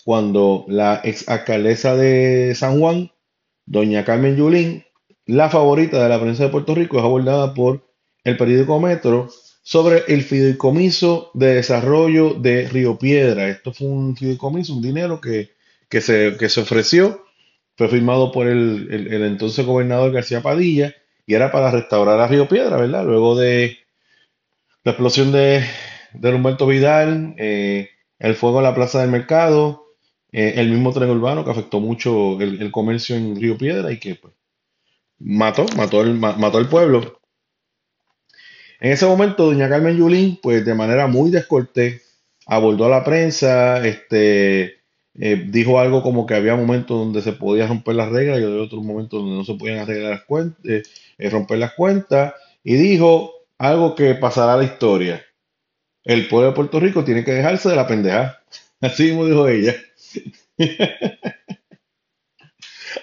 cuando 0.06 0.66
la 0.68 1.02
ex 1.04 1.28
alcaldesa 1.28 1.96
de 1.96 2.54
San 2.54 2.80
Juan, 2.80 3.12
doña 3.66 4.06
Carmen 4.06 4.36
Yulín, 4.36 4.84
la 5.26 5.50
favorita 5.50 6.04
de 6.04 6.10
la 6.10 6.20
prensa 6.20 6.44
de 6.44 6.50
Puerto 6.50 6.76
Rico, 6.76 7.00
es 7.00 7.04
abordada 7.04 7.56
por 7.56 7.88
el 8.24 8.38
periódico 8.38 8.80
Metro 8.80 9.30
sobre 9.64 10.04
el 10.08 10.24
fideicomiso 10.24 11.32
de 11.34 11.56
desarrollo 11.56 12.34
de 12.36 12.68
Río 12.70 12.98
Piedra. 12.98 13.50
Esto 13.50 13.74
fue 13.74 13.88
un 13.88 14.16
fideicomiso, 14.16 14.74
un 14.76 14.82
dinero 14.82 15.22
que, 15.22 15.52
que 15.90 16.02
se, 16.02 16.36
que 16.40 16.50
se 16.50 16.62
ofreció, 16.62 17.26
fue 17.78 17.90
firmado 17.90 18.32
por 18.32 18.48
el, 18.48 18.88
el- 18.92 19.14
el 19.14 19.24
entonces 19.26 19.66
gobernador 19.66 20.12
García 20.12 20.42
Padilla 20.42 20.94
y 21.26 21.34
era 21.36 21.52
para 21.52 21.72
restaurar 21.72 22.20
a 22.20 22.28
Río 22.28 22.48
Piedra, 22.48 22.78
¿verdad? 22.78 23.06
Luego 23.06 23.36
de 23.38 23.78
la 24.84 24.92
explosión 24.92 25.32
de, 25.32 25.64
de 26.14 26.34
Humberto 26.34 26.68
Vidal, 26.68 27.36
eh, 27.38 27.90
el 28.20 28.36
fuego 28.36 28.60
en 28.60 28.64
la 28.66 28.76
Plaza 28.76 29.02
del 29.02 29.12
Mercado, 29.12 29.86
eh, 30.32 30.54
el 30.58 30.70
mismo 30.70 30.92
tren 30.94 31.10
urbano 31.10 31.44
que 31.44 31.52
afectó 31.52 31.80
mucho 31.80 32.40
el, 32.42 32.62
el 32.62 32.72
comercio 32.72 33.16
en 33.16 33.36
Río 33.40 33.58
Piedra 33.58 33.92
y 33.92 34.00
que 34.00 34.16
pues, 34.16 34.34
mató, 35.20 35.68
mató 35.78 36.02
el, 36.04 36.16
ma- 36.16 36.38
mató 36.38 36.60
al 36.60 36.70
pueblo. 36.70 37.21
En 38.82 38.92
ese 38.92 39.06
momento, 39.06 39.46
doña 39.46 39.70
Carmen 39.70 39.96
Yulín, 39.96 40.40
pues 40.42 40.66
de 40.66 40.74
manera 40.74 41.06
muy 41.06 41.30
descortés, 41.30 42.02
abordó 42.48 42.86
a 42.86 42.90
la 42.90 43.04
prensa, 43.04 43.86
este, 43.86 44.80
eh, 45.14 45.46
dijo 45.50 45.80
algo 45.80 46.02
como 46.02 46.26
que 46.26 46.34
había 46.34 46.56
momentos 46.56 46.98
donde 46.98 47.22
se 47.22 47.34
podía 47.34 47.68
romper 47.68 47.94
las 47.96 48.10
reglas 48.10 48.40
y 48.40 48.44
había 48.44 48.64
otros 48.64 48.84
momentos 48.84 49.22
donde 49.22 49.38
no 49.38 49.46
se 49.46 49.54
podían 49.54 49.80
arreglar 49.80 50.12
las 50.14 50.24
cuentas, 50.24 50.66
eh, 50.66 50.82
eh, 51.20 51.30
romper 51.30 51.60
las 51.60 51.74
cuentas, 51.74 52.34
y 52.64 52.74
dijo 52.76 53.32
algo 53.60 53.94
que 53.94 54.16
pasará 54.16 54.56
a 54.56 54.58
la 54.58 54.64
historia. 54.64 55.24
El 56.04 56.28
pueblo 56.28 56.50
de 56.50 56.56
Puerto 56.56 56.80
Rico 56.80 57.04
tiene 57.04 57.24
que 57.26 57.34
dejarse 57.34 57.70
de 57.70 57.76
la 57.78 57.88
pendeja. 57.88 58.42
Así 58.82 59.04
mismo 59.06 59.26
dijo 59.28 59.48
ella. 59.48 59.76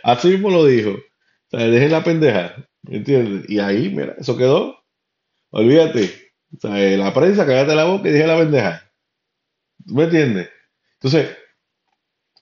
Así 0.03 0.29
mismo 0.29 0.51
lo 0.51 0.65
dijo. 0.67 0.91
O 0.91 1.59
sea, 1.59 1.69
dejen 1.69 1.93
la 1.93 2.05
pendeja. 2.05 2.69
¿Entiendes? 2.89 3.49
Y 3.49 3.59
ahí, 3.61 3.91
mira, 3.91 4.17
eso 4.19 4.37
quedó. 4.37 4.78
Olvídate. 5.51 6.33
Eh, 6.63 6.97
la 6.97 7.13
prensa, 7.13 7.47
cállate 7.47 7.75
la 7.75 7.85
boca 7.85 8.09
y 8.09 8.13
dije 8.13 8.27
la 8.27 8.39
pendeja. 8.39 8.83
¿Tú 9.87 9.95
me 9.95 10.05
entiendes? 10.05 10.51
Entonces, 10.95 11.37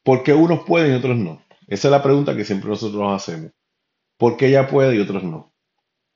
¿por 0.05 0.23
qué 0.23 0.33
unos 0.33 0.65
pueden 0.65 0.93
y 0.93 0.95
otros 0.97 1.17
no? 1.17 1.43
Esa 1.67 1.89
es 1.89 1.93
la 1.93 2.03
pregunta 2.03 2.37
que 2.37 2.45
siempre 2.45 2.71
nosotros 2.71 3.01
nos 3.01 3.23
hacemos. 3.23 3.53
¿Por 4.19 4.37
qué 4.37 4.49
ella 4.49 4.69
puede 4.69 4.97
y 4.97 5.01
otros 5.01 5.25
no? 5.25 5.55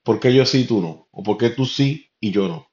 ¿Por 0.04 0.20
qué 0.20 0.35
yo 0.35 0.47
sí 0.47 0.62
y 0.62 0.66
tú 0.66 0.80
no? 0.82 1.09
¿O 1.12 1.23
por 1.23 1.38
qué 1.38 1.50
tú 1.50 1.66
sí 1.66 2.11
y 2.20 2.32
yo 2.32 2.49
no? 2.49 2.68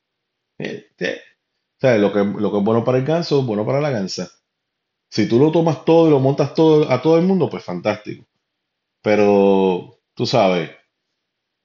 ¿sabes? 1.79 2.01
Lo 2.01 2.11
que, 2.13 2.19
lo 2.19 2.51
que 2.51 2.57
es 2.57 2.63
bueno 2.63 2.83
para 2.83 2.97
el 2.97 3.05
ganso 3.05 3.39
es 3.39 3.45
bueno 3.45 3.65
para 3.65 3.81
la 3.81 3.89
gansa. 3.91 4.29
Si 5.09 5.27
tú 5.27 5.39
lo 5.39 5.51
tomas 5.51 5.85
todo 5.85 6.07
y 6.07 6.11
lo 6.11 6.19
montas 6.19 6.53
todo 6.53 6.91
a 6.91 7.01
todo 7.01 7.17
el 7.17 7.25
mundo, 7.25 7.49
pues 7.49 7.63
fantástico. 7.63 8.25
Pero 9.01 9.99
tú 10.15 10.25
sabes, 10.25 10.71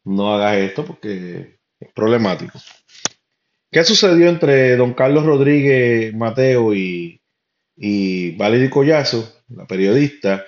no 0.05 0.35
hagas 0.35 0.57
esto 0.59 0.85
porque 0.85 1.61
problemático. 1.95 2.59
¿Qué 3.71 3.85
sucedió 3.85 4.29
entre 4.29 4.77
don 4.77 4.93
Carlos 4.93 5.25
Rodríguez 5.25 6.15
Mateo 6.15 6.75
y, 6.75 7.21
y 7.77 8.37
Valery 8.37 8.69
Collazo, 8.69 9.33
la 9.49 9.67
periodista? 9.67 10.45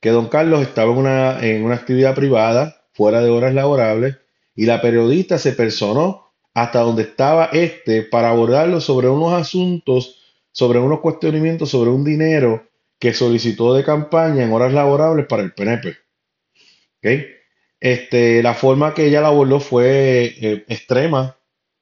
Que 0.00 0.10
don 0.10 0.28
Carlos 0.28 0.62
estaba 0.62 0.92
en 0.92 0.98
una, 0.98 1.44
en 1.44 1.64
una 1.64 1.74
actividad 1.74 2.14
privada, 2.14 2.84
fuera 2.92 3.20
de 3.20 3.30
horas 3.30 3.52
laborables, 3.52 4.16
y 4.54 4.66
la 4.66 4.80
periodista 4.80 5.38
se 5.38 5.52
personó 5.52 6.32
hasta 6.54 6.80
donde 6.80 7.02
estaba 7.02 7.46
este 7.52 8.02
para 8.02 8.30
abordarlo 8.30 8.80
sobre 8.80 9.08
unos 9.08 9.32
asuntos, 9.32 10.20
sobre 10.52 10.78
unos 10.78 11.00
cuestionamientos, 11.00 11.70
sobre 11.70 11.90
un 11.90 12.04
dinero 12.04 12.68
que 12.98 13.14
solicitó 13.14 13.74
de 13.74 13.84
campaña 13.84 14.44
en 14.44 14.52
horas 14.52 14.72
laborables 14.72 15.26
para 15.26 15.42
el 15.42 15.52
PNP. 15.52 15.96
¿Ok? 16.98 17.37
Este, 17.80 18.42
la 18.42 18.54
forma 18.54 18.94
que 18.94 19.06
ella 19.06 19.20
la 19.20 19.28
abordó 19.28 19.60
fue 19.60 20.34
eh, 20.40 20.64
extrema. 20.68 21.36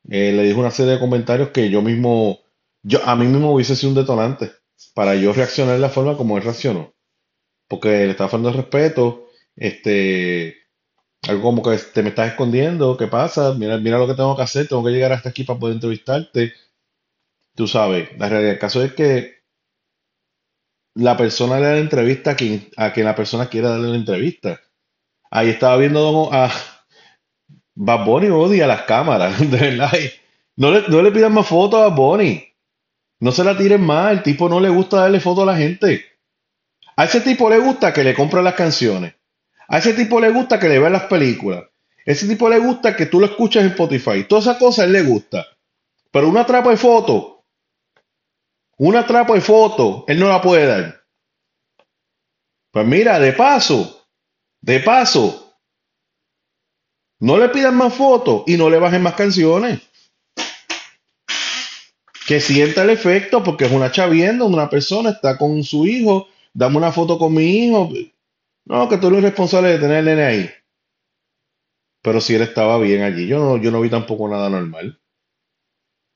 Eh, 0.09 0.33
le 0.33 0.43
dijo 0.45 0.61
una 0.61 0.71
serie 0.71 0.93
de 0.95 1.01
comentarios 1.01 1.51
que 1.51 1.71
yo 1.71 1.83
mismo, 1.83 2.41
yo, 2.83 3.05
a 3.05 3.17
mí 3.17 3.27
mismo 3.27 3.53
hubiese 3.53 3.77
sido 3.77 3.91
un 3.91 3.97
detonante 3.97 4.53
para 4.95 5.15
yo 5.15 5.33
reaccionar 5.33 5.75
de 5.75 5.81
la 5.81 5.89
forma 5.91 6.17
como 6.17 6.37
él 6.37 6.45
reaccionó. 6.45 6.95
Porque 7.69 7.89
le 7.89 8.11
estaba 8.11 8.31
faltando 8.31 8.51
el 8.51 8.57
respeto, 8.57 9.27
este, 9.57 10.57
algo 11.29 11.43
como 11.43 11.63
que 11.63 11.77
te 11.79 12.03
me 12.03 12.11
estás 12.11 12.31
escondiendo, 12.31 12.97
¿qué 12.97 13.07
pasa? 13.09 13.55
Mira, 13.55 13.79
mira 13.79 13.99
lo 13.99 14.07
que 14.07 14.15
tengo 14.15 14.37
que 14.37 14.43
hacer, 14.43 14.69
tengo 14.69 14.85
que 14.85 14.91
llegar 14.91 15.13
hasta 15.13 15.31
aquí 15.31 15.45
para 15.45 15.59
poder 15.59 15.75
entrevistarte. 15.77 16.53
Tú 17.57 17.67
sabes, 17.67 18.09
la 18.19 18.29
realidad 18.29 18.51
del 18.53 18.59
caso 18.61 18.85
es 18.85 18.93
que 18.93 19.37
la 20.95 21.17
persona 21.17 21.61
le 21.61 21.67
da 21.67 21.73
la 21.73 21.79
entrevista 21.79 22.33
a 22.33 22.37
quien, 22.37 22.69
a 22.77 22.93
quien 22.93 23.07
la 23.07 23.15
persona 23.15 23.49
quiera 23.49 23.71
darle 23.71 23.89
la 23.91 23.97
entrevista. 23.97 24.61
Ahí 25.31 25.51
estaba 25.51 25.77
viendo 25.77 26.31
a 26.33 26.51
Bad 27.75 28.05
Bunny 28.05 28.29
odia 28.29 28.67
las 28.67 28.83
cámaras, 28.83 29.39
de 29.51 29.59
verdad. 29.59 29.93
No 30.57 30.71
le, 30.71 30.89
no 30.89 31.03
le 31.03 31.13
pidan 31.13 31.35
más 31.35 31.47
fotos 31.47 31.81
a 31.81 31.89
Bad 31.89 31.97
Bunny. 31.97 32.45
No 33.21 33.33
se 33.33 33.45
la 33.45 33.57
tiren 33.57 33.83
más. 33.83 34.13
El 34.13 34.23
tipo 34.23 34.49
no 34.49 34.61
le 34.61 34.69
gusta 34.69 35.01
darle 35.01 35.21
fotos 35.21 35.43
a 35.43 35.53
la 35.53 35.57
gente. 35.57 36.05
A 36.97 37.05
ese 37.05 37.21
tipo 37.21 37.51
le 37.51 37.59
gusta 37.59 37.93
que 37.93 38.05
le 38.05 38.15
compren 38.15 38.45
las 38.45 38.55
canciones. 38.55 39.15
A 39.69 39.79
ese 39.79 39.93
tipo 39.93 40.21
le 40.21 40.31
gusta 40.31 40.59
que 40.59 40.69
le 40.69 40.79
vean 40.79 40.93
las 40.93 41.05
películas. 41.05 41.65
A 41.65 41.71
ese 42.05 42.27
tipo 42.27 42.49
le 42.49 42.59
gusta 42.59 42.97
que 42.97 43.07
tú 43.07 43.21
lo 43.21 43.27
escuches 43.27 43.63
en 43.63 43.71
Spotify. 43.71 44.25
Todas 44.25 44.45
esas 44.45 44.59
cosas 44.59 44.81
a 44.81 44.85
él 44.85 44.93
le 44.93 45.03
gusta. 45.03 45.47
Pero 46.11 46.29
una 46.29 46.47
trapa 46.47 46.71
de 46.71 46.77
foto, 46.77 47.45
una 48.79 49.07
trapa 49.07 49.35
de 49.35 49.41
foto, 49.41 50.05
él 50.07 50.19
no 50.19 50.29
la 50.29 50.41
puede 50.41 50.67
dar. 50.67 51.03
Pues 52.71 52.87
mira, 52.87 53.19
de 53.19 53.33
paso, 53.33 53.96
de 54.67 54.81
paso, 54.81 55.55
no 57.21 57.39
le 57.39 57.49
pidan 57.51 57.77
más 57.77 57.95
fotos 57.95 58.43
y 58.49 58.57
no 58.57 58.69
le 58.69 58.81
bajen 58.81 59.01
más 59.01 59.15
canciones. 59.15 59.81
Que 62.27 62.41
sienta 62.41 62.83
el 62.83 62.91
efecto 62.91 63.45
porque 63.45 63.67
es 63.67 63.71
una 63.71 63.93
chavienda, 63.93 64.45
una 64.45 64.69
persona 64.69 65.11
está 65.11 65.39
con 65.39 65.63
su 65.63 65.87
hijo, 65.87 66.27
dame 66.53 66.79
una 66.79 66.91
foto 66.91 67.17
con 67.17 67.33
mi 67.33 67.45
hijo. 67.45 67.93
No, 68.65 68.89
que 68.89 68.99
tú 68.99 69.07
eres 69.07 69.23
responsable 69.23 69.69
de 69.69 69.79
tener 69.79 69.99
el 69.99 70.05
nene 70.07 70.25
ahí. 70.25 70.51
Pero 72.03 72.21
si 72.21 72.35
él 72.35 72.43
estaba 72.43 72.77
bien 72.79 73.03
allí, 73.03 73.29
yo 73.29 73.39
no, 73.39 73.57
yo 73.59 73.71
no 73.71 73.81
vi 73.81 73.89
tampoco 73.89 74.29
nada 74.29 74.51
normal. 74.51 75.01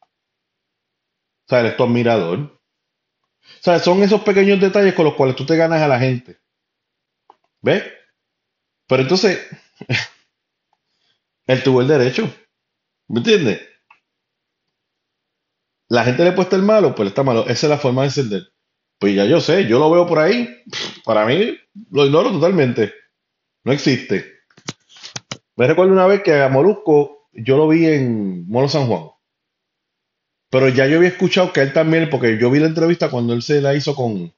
O 0.02 1.48
sea, 1.48 1.60
él 1.60 1.76
tu 1.76 1.84
admirador. 1.84 2.38
O 2.40 3.62
sea, 3.62 3.78
son 3.78 4.02
esos 4.02 4.22
pequeños 4.22 4.60
detalles 4.60 4.94
con 4.94 5.04
los 5.04 5.14
cuales 5.14 5.36
tú 5.36 5.46
te 5.46 5.56
ganas 5.56 5.80
a 5.80 5.86
la 5.86 6.00
gente. 6.00 6.40
¿Ves? 7.62 7.99
Pero 8.90 9.02
entonces, 9.02 9.38
él 11.46 11.62
tuvo 11.62 11.80
el 11.80 11.86
derecho. 11.86 12.28
¿Me 13.06 13.20
entiendes? 13.20 13.60
La 15.88 16.02
gente 16.02 16.24
le 16.24 16.32
puesta 16.32 16.56
el 16.56 16.62
malo, 16.62 16.92
pues 16.96 17.08
está 17.08 17.22
malo. 17.22 17.42
Esa 17.46 17.66
es 17.66 17.70
la 17.70 17.78
forma 17.78 18.02
de 18.02 18.08
encender. 18.08 18.42
Pues 18.98 19.14
ya 19.14 19.26
yo 19.26 19.40
sé, 19.40 19.66
yo 19.68 19.78
lo 19.78 19.92
veo 19.92 20.08
por 20.08 20.18
ahí. 20.18 20.64
Para 21.04 21.24
mí, 21.24 21.56
lo 21.92 22.04
ignoro 22.04 22.32
totalmente. 22.32 22.92
No 23.62 23.70
existe. 23.70 24.40
Me 25.54 25.68
recuerdo 25.68 25.92
una 25.92 26.08
vez 26.08 26.24
que 26.24 26.34
a 26.40 26.48
Molusco 26.48 27.28
yo 27.32 27.56
lo 27.56 27.68
vi 27.68 27.86
en 27.86 28.48
Molo 28.48 28.68
San 28.68 28.88
Juan. 28.88 29.10
Pero 30.50 30.68
ya 30.68 30.88
yo 30.88 30.96
había 30.96 31.10
escuchado 31.10 31.52
que 31.52 31.60
él 31.60 31.72
también, 31.72 32.10
porque 32.10 32.38
yo 32.40 32.50
vi 32.50 32.58
la 32.58 32.66
entrevista 32.66 33.08
cuando 33.08 33.34
él 33.34 33.42
se 33.42 33.60
la 33.60 33.72
hizo 33.72 33.94
con, 33.94 34.34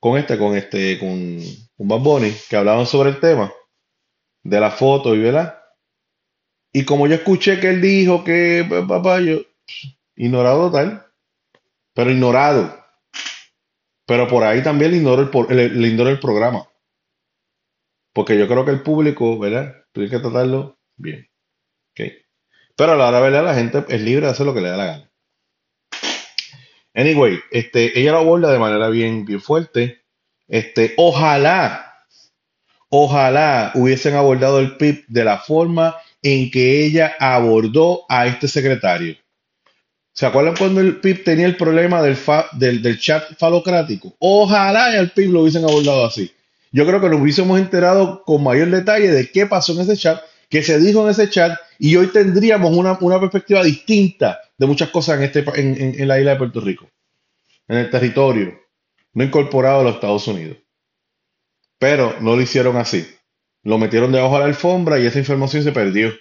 con 0.00 0.18
este, 0.18 0.36
con 0.36 0.56
este, 0.56 0.98
con, 0.98 1.38
con 1.76 1.86
Bad 1.86 2.00
Bunny, 2.00 2.32
que 2.50 2.56
hablaban 2.56 2.86
sobre 2.86 3.10
el 3.10 3.20
tema 3.20 3.52
de 4.44 4.60
la 4.60 4.70
foto 4.70 5.14
y 5.14 5.20
verdad. 5.20 5.58
Y 6.72 6.84
como 6.84 7.06
yo 7.06 7.14
escuché 7.14 7.58
que 7.60 7.70
él 7.70 7.80
dijo 7.80 8.22
que 8.22 8.64
pues, 8.68 8.84
papá, 8.86 9.20
yo 9.20 9.40
ignorado 10.16 10.70
total, 10.70 11.06
pero 11.94 12.10
ignorado. 12.10 12.84
Pero 14.06 14.28
por 14.28 14.44
ahí 14.44 14.62
también 14.62 14.90
le 14.90 14.98
ignoro 14.98 15.30
el, 15.48 15.84
ignoro 15.84 16.10
el 16.10 16.20
programa. 16.20 16.68
Porque 18.12 18.38
yo 18.38 18.46
creo 18.46 18.64
que 18.64 18.70
el 18.70 18.82
público, 18.82 19.38
¿verdad? 19.38 19.86
Tiene 19.92 20.10
que 20.10 20.18
tratarlo 20.18 20.78
bien. 20.96 21.28
¿ok? 21.92 22.12
Pero 22.76 22.92
a 22.92 22.96
la 22.96 23.08
hora 23.08 23.20
verdad, 23.20 23.44
la 23.44 23.54
gente 23.54 23.84
es 23.88 24.00
libre 24.02 24.26
de 24.26 24.32
hacer 24.32 24.46
lo 24.46 24.54
que 24.54 24.60
le 24.60 24.68
da 24.68 24.76
la 24.76 24.86
gana. 24.86 25.10
Anyway, 26.94 27.40
este, 27.50 27.98
ella 27.98 28.12
lo 28.12 28.18
aborda 28.18 28.52
de 28.52 28.58
manera 28.58 28.88
bien, 28.88 29.24
bien 29.24 29.40
fuerte. 29.40 30.04
Este, 30.46 30.94
ojalá, 30.96 31.93
ojalá 32.96 33.72
hubiesen 33.74 34.14
abordado 34.14 34.60
el 34.60 34.76
PIB 34.76 35.04
de 35.08 35.24
la 35.24 35.38
forma 35.38 35.96
en 36.22 36.48
que 36.48 36.84
ella 36.84 37.16
abordó 37.18 38.02
a 38.08 38.26
este 38.28 38.46
secretario. 38.46 39.16
¿Se 40.12 40.26
acuerdan 40.26 40.54
cuando 40.56 40.80
el 40.80 41.00
PIB 41.00 41.24
tenía 41.24 41.46
el 41.46 41.56
problema 41.56 42.00
del, 42.02 43.00
chat 43.00 43.36
falocrático? 43.36 44.14
Ojalá 44.20 44.96
el 44.96 45.10
PIB 45.10 45.32
lo 45.32 45.40
hubiesen 45.40 45.64
abordado 45.64 46.06
así. 46.06 46.30
Yo 46.70 46.86
creo 46.86 47.00
que 47.00 47.08
nos 47.08 47.20
hubiésemos 47.20 47.58
enterado 47.58 48.22
con 48.22 48.44
mayor 48.44 48.70
detalle 48.70 49.10
de 49.10 49.28
qué 49.28 49.46
pasó 49.46 49.72
en 49.72 49.80
ese 49.80 49.96
chat, 49.96 50.22
qué 50.48 50.62
se 50.62 50.78
dijo 50.78 51.02
en 51.04 51.10
ese 51.10 51.28
chat, 51.28 51.58
y 51.80 51.96
hoy 51.96 52.06
tendríamos 52.08 52.72
una, 52.76 52.96
perspectiva 53.18 53.64
distinta 53.64 54.38
de 54.56 54.66
muchas 54.66 54.90
cosas 54.90 55.18
en, 55.18 55.24
este, 55.24 55.44
en 56.00 56.06
la 56.06 56.20
isla 56.20 56.32
de 56.32 56.36
Puerto 56.36 56.60
Rico, 56.60 56.88
en 57.66 57.78
el 57.78 57.90
territorio 57.90 58.64
no 59.14 59.22
incorporado 59.22 59.80
a 59.80 59.84
los 59.84 59.94
Estados 59.94 60.26
Unidos. 60.28 60.58
Pero 61.84 62.18
no 62.18 62.34
lo 62.34 62.40
hicieron 62.40 62.78
así. 62.78 63.06
Lo 63.62 63.76
metieron 63.76 64.10
debajo 64.10 64.36
de 64.36 64.40
la 64.40 64.46
alfombra 64.46 64.98
y 64.98 65.04
esa 65.04 65.18
información 65.18 65.62
se 65.64 65.70
perdió 65.70 66.14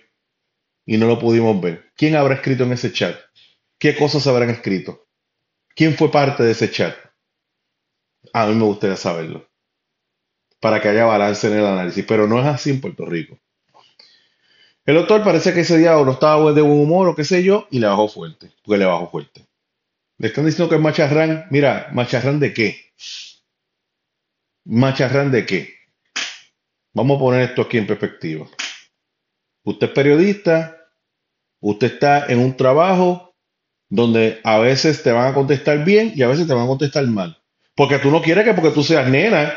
y 0.85 0.97
no 0.97 1.07
lo 1.07 1.17
pudimos 1.17 1.61
ver. 1.61 1.89
¿Quién 1.95 2.17
habrá 2.17 2.35
escrito 2.35 2.65
en 2.65 2.73
ese 2.73 2.91
chat? 2.91 3.15
¿Qué 3.79 3.95
cosas 3.95 4.27
habrán 4.27 4.49
escrito? 4.49 5.07
¿Quién 5.73 5.95
fue 5.95 6.11
parte 6.11 6.43
de 6.43 6.51
ese 6.51 6.69
chat? 6.69 6.97
A 8.33 8.45
mí 8.47 8.55
me 8.55 8.65
gustaría 8.65 8.97
saberlo, 8.97 9.49
para 10.59 10.81
que 10.81 10.89
haya 10.89 11.05
balance 11.05 11.47
en 11.47 11.53
el 11.53 11.65
análisis, 11.65 12.03
pero 12.05 12.27
no 12.27 12.41
es 12.41 12.45
así 12.45 12.69
en 12.69 12.81
Puerto 12.81 13.05
Rico. 13.05 13.39
El 14.85 14.95
doctor 14.95 15.23
parece 15.23 15.53
que 15.53 15.61
ese 15.61 15.77
día 15.77 15.93
no 15.93 16.11
estaba 16.11 16.51
de 16.51 16.61
buen 16.61 16.77
humor 16.77 17.07
o 17.07 17.15
qué 17.15 17.23
sé 17.23 17.41
yo, 17.41 17.69
y 17.71 17.79
le 17.79 17.87
bajó 17.87 18.09
fuerte, 18.09 18.51
porque 18.65 18.79
le 18.79 18.85
bajó 18.85 19.09
fuerte. 19.09 19.47
Le 20.17 20.27
están 20.27 20.45
diciendo 20.45 20.67
que 20.67 20.75
es 20.75 20.81
macharrán. 20.81 21.47
Mira, 21.51 21.87
¿macharrán 21.93 22.41
de 22.41 22.53
qué? 22.53 22.91
¿Macharrán 24.65 25.31
de 25.31 25.45
qué? 25.45 25.73
Vamos 26.93 27.17
a 27.17 27.19
poner 27.19 27.41
esto 27.49 27.63
aquí 27.63 27.77
en 27.77 27.87
perspectiva. 27.87 28.47
Usted 29.63 29.87
es 29.87 29.93
periodista, 29.93 30.77
usted 31.59 31.93
está 31.93 32.25
en 32.27 32.39
un 32.39 32.55
trabajo 32.55 33.33
donde 33.89 34.41
a 34.43 34.59
veces 34.59 35.03
te 35.03 35.11
van 35.11 35.27
a 35.27 35.33
contestar 35.33 35.83
bien 35.83 36.13
y 36.15 36.21
a 36.21 36.27
veces 36.27 36.47
te 36.47 36.53
van 36.53 36.65
a 36.65 36.67
contestar 36.67 37.05
mal. 37.07 37.41
Porque 37.75 37.99
tú 37.99 38.11
no 38.11 38.21
quieres 38.21 38.45
que 38.45 38.53
porque 38.53 38.71
tú 38.71 38.83
seas 38.83 39.09
nena, 39.09 39.53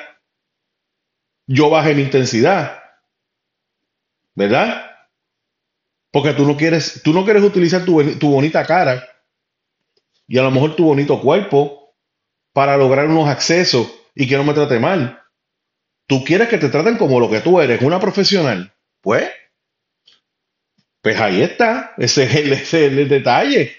yo 1.47 1.71
baje 1.71 1.95
mi 1.95 2.03
intensidad, 2.03 2.83
¿verdad? 4.35 4.91
Porque 6.11 6.33
tú 6.33 6.47
no 6.47 6.57
quieres, 6.57 7.03
tú 7.03 7.13
no 7.13 7.25
quieres 7.25 7.43
utilizar 7.43 7.85
tu, 7.85 8.03
tu 8.19 8.31
bonita 8.31 8.65
cara 8.65 9.07
y 10.27 10.39
a 10.39 10.43
lo 10.43 10.51
mejor 10.51 10.75
tu 10.75 10.85
bonito 10.85 11.21
cuerpo 11.21 11.95
para 12.53 12.77
lograr 12.77 13.07
unos 13.07 13.29
accesos 13.29 13.93
y 14.17 14.27
que 14.27 14.37
no 14.37 14.43
me 14.43 14.55
trate 14.55 14.81
mal. 14.81 15.23
Tú 16.09 16.25
quieres 16.25 16.49
que 16.49 16.59
te 16.59 16.71
traten 16.71 16.97
como 16.97 17.21
lo 17.21 17.31
que 17.31 17.41
tú 17.41 17.61
eres, 17.61 17.83
una 17.83 18.01
profesional. 18.01 18.73
Pues, 19.03 19.31
Pues 21.03 21.21
ahí 21.21 21.43
está, 21.43 21.95
ese 21.99 22.25
es 22.25 22.35
el, 22.35 22.53
ese 22.55 22.87
es 22.87 22.93
el 22.93 23.09
detalle. 23.09 23.77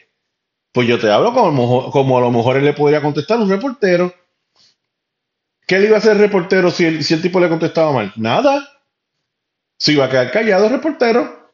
Pues 0.71 0.87
yo 0.87 0.99
te 0.99 1.11
hablo 1.11 1.33
como, 1.33 1.91
como 1.91 2.17
a 2.17 2.21
lo 2.21 2.31
mejor 2.31 2.57
él 2.57 2.65
le 2.65 2.73
podría 2.73 3.01
contestar 3.01 3.39
un 3.39 3.49
reportero. 3.49 4.13
¿Qué 5.65 5.79
le 5.79 5.87
iba 5.87 5.95
a 5.95 5.99
hacer 5.99 6.13
el 6.13 6.19
reportero 6.19 6.69
si 6.69 6.85
el, 6.85 7.03
si 7.03 7.15
el 7.15 7.21
tipo 7.21 7.39
le 7.39 7.49
contestaba 7.49 7.91
mal? 7.91 8.13
Nada. 8.15 8.65
Si 9.79 9.93
iba 9.93 10.05
a 10.05 10.09
quedar 10.09 10.31
callado 10.31 10.65
el 10.67 10.71
reportero. 10.73 11.53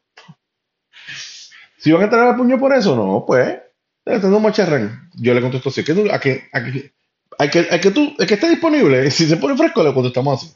Si 1.78 1.90
iban 1.90 2.02
a 2.02 2.04
entrar 2.04 2.28
al 2.28 2.36
puño 2.36 2.58
por 2.58 2.74
eso, 2.74 2.94
no, 2.94 3.24
pues. 3.26 3.58
Tengo 4.04 4.38
macharrán. 4.38 5.10
Yo 5.14 5.34
le 5.34 5.40
contesto 5.40 5.70
así. 5.70 5.82
¿qué 5.82 5.92
a 6.12 6.20
que, 6.20 6.48
a 6.52 6.62
que, 6.62 6.92
a 7.38 7.48
que, 7.48 7.68
a 7.70 7.80
que 7.80 7.90
tú, 7.90 8.14
el 8.18 8.26
que 8.26 8.34
esté 8.34 8.48
disponible, 8.48 9.10
si 9.10 9.26
se 9.26 9.36
pone 9.36 9.56
fresco, 9.56 9.82
le 9.82 9.94
contestamos 9.94 10.42
así. 10.42 10.54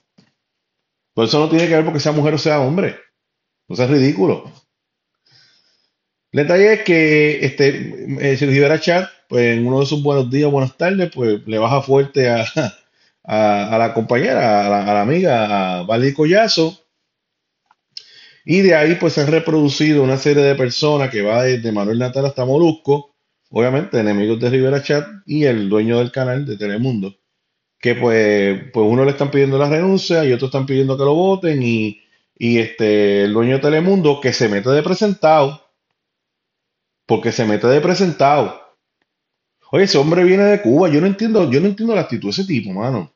Por 1.15 1.25
eso 1.25 1.39
no 1.41 1.49
tiene 1.49 1.67
que 1.67 1.75
ver 1.75 1.85
porque 1.85 2.01
sea 2.01 2.13
mujer 2.13 2.35
o 2.35 2.39
sea 2.39 2.61
hombre. 2.61 2.97
No 3.69 3.77
sea 3.77 3.87
ridículo. 3.87 4.51
El 6.33 6.43
detalle 6.43 6.75
es 6.75 6.83
que 6.85 7.45
este, 7.45 8.33
eh, 8.33 8.37
si 8.37 8.47
Rivera 8.47 8.81
Chat, 8.81 9.09
pues 9.29 9.57
en 9.57 9.67
uno 9.67 9.81
de 9.81 9.87
sus 9.87 10.03
buenos 10.03 10.31
días, 10.31 10.51
buenas 10.51 10.77
tardes, 10.77 11.11
pues 11.15 11.47
le 11.47 11.59
baja 11.59 11.83
fuerte 11.83 12.29
a, 12.31 12.47
a, 13.25 13.79
la 13.79 13.95
compañera, 13.95 14.67
a 14.67 14.69
la, 14.71 14.83
a 14.83 14.95
la 14.95 15.03
amiga, 15.03 15.81
a 15.81 15.83
Vali 15.83 16.15
Collazo. 16.15 16.79
Y 18.45 18.63
de 18.63 18.75
ahí 18.75 18.95
pues 18.95 19.15
se 19.15 19.23
han 19.23 19.27
reproducido 19.27 20.03
una 20.03 20.17
serie 20.17 20.43
de 20.43 20.55
personas 20.55 21.11
que 21.11 21.23
va 21.23 21.43
desde 21.43 21.73
Manuel 21.73 21.99
Natal 21.99 22.25
hasta 22.25 22.47
Molusco, 22.47 23.15
obviamente 23.51 23.99
enemigos 23.99 24.39
de 24.41 24.51
Rivera 24.51 24.83
Chat 24.83 25.07
y 25.27 25.45
el 25.45 25.69
dueño 25.69 25.99
del 25.99 26.13
canal 26.13 26.47
de 26.47 26.57
Telemundo, 26.57 27.17
que 27.79 27.95
pues, 27.95 28.71
pues 28.73 28.87
uno 28.89 29.05
le 29.05 29.13
están 29.13 29.31
pidiendo 29.31 29.59
la 29.59 29.69
renuncia 29.69 30.25
y 30.25 30.33
otros 30.33 30.49
están 30.49 30.67
pidiendo 30.67 30.97
que 30.97 31.05
lo 31.05 31.15
voten 31.15 31.63
y, 31.63 32.01
y 32.37 32.59
este, 32.59 33.25
el 33.25 33.33
dueño 33.33 33.55
de 33.55 33.63
Telemundo 33.63 34.21
que 34.21 34.33
se 34.33 34.49
mete 34.49 34.71
de 34.71 34.83
presentado, 34.83 35.63
porque 37.07 37.33
se 37.33 37.45
mete 37.45 37.67
de 37.67 37.81
presentado. 37.81 38.61
Oye, 39.71 39.85
ese 39.85 39.99
hombre 39.99 40.25
viene 40.25 40.45
de 40.45 40.63
Cuba, 40.63 40.89
yo 40.89 41.01
no 41.01 41.07
entiendo, 41.07 41.51
yo 41.51 41.61
no 41.61 41.67
entiendo 41.67 41.95
la 41.95 42.03
actitud 42.03 42.29
de 42.29 42.33
ese 42.33 42.45
tipo, 42.45 42.71
mano. 42.73 43.13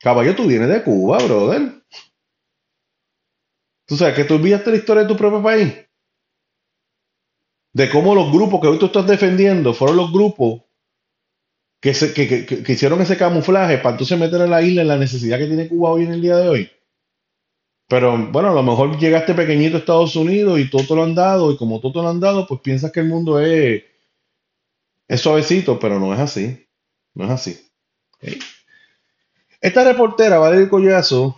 Caballo, 0.00 0.34
tú 0.34 0.46
vienes 0.46 0.68
de 0.68 0.82
Cuba, 0.82 1.18
brother. 1.18 1.82
Tú 3.86 3.96
sabes 3.96 4.14
que 4.14 4.24
tú 4.24 4.34
olvidaste 4.34 4.70
la 4.70 4.76
historia 4.76 5.02
de 5.02 5.08
tu 5.08 5.16
propio 5.16 5.42
país. 5.42 5.74
De 7.74 7.90
cómo 7.90 8.14
los 8.14 8.32
grupos 8.32 8.62
que 8.62 8.68
hoy 8.68 8.78
tú 8.78 8.86
estás 8.86 9.06
defendiendo 9.06 9.74
fueron 9.74 9.98
los 9.98 10.10
grupos 10.10 10.62
que, 11.82 11.92
se, 11.94 12.14
que, 12.14 12.26
que- 12.28 12.62
que- 12.64 12.72
hicieron 12.72 13.00
ese 13.02 13.16
camuflaje 13.18 13.76
para 13.78 13.90
entonces 13.94 14.18
meter 14.18 14.40
a 14.42 14.46
la 14.46 14.62
isla 14.62 14.82
en 14.82 14.88
la 14.88 14.96
necesidad 14.96 15.38
que 15.38 15.46
tiene 15.46 15.68
Cuba 15.68 15.90
hoy 15.90 16.04
en 16.04 16.12
el 16.12 16.22
día 16.22 16.36
de 16.38 16.48
hoy. 16.48 16.70
Pero 17.88 18.16
bueno, 18.32 18.48
a 18.48 18.54
lo 18.54 18.62
mejor 18.64 18.98
llegaste 18.98 19.34
pequeñito 19.34 19.76
a 19.76 19.80
Estados 19.80 20.16
Unidos 20.16 20.58
y 20.58 20.68
todo 20.68 20.84
te 20.84 20.94
lo 20.96 21.04
han 21.04 21.14
dado, 21.14 21.52
y 21.52 21.56
como 21.56 21.78
todo 21.80 21.92
te 21.92 21.98
lo 22.02 22.08
han 22.08 22.18
dado, 22.20 22.44
pues 22.46 22.60
piensas 22.60 22.90
que 22.90 23.00
el 23.00 23.06
mundo 23.06 23.38
es, 23.40 23.84
es 25.08 25.20
suavecito, 25.20 25.78
pero 25.78 25.98
no 26.00 26.12
es 26.12 26.18
así. 26.20 26.66
No 27.14 27.24
es 27.26 27.30
así. 27.30 27.60
Esta 29.60 29.84
reportera, 29.84 30.38
Valeria 30.38 30.68
Collazo, 30.68 31.36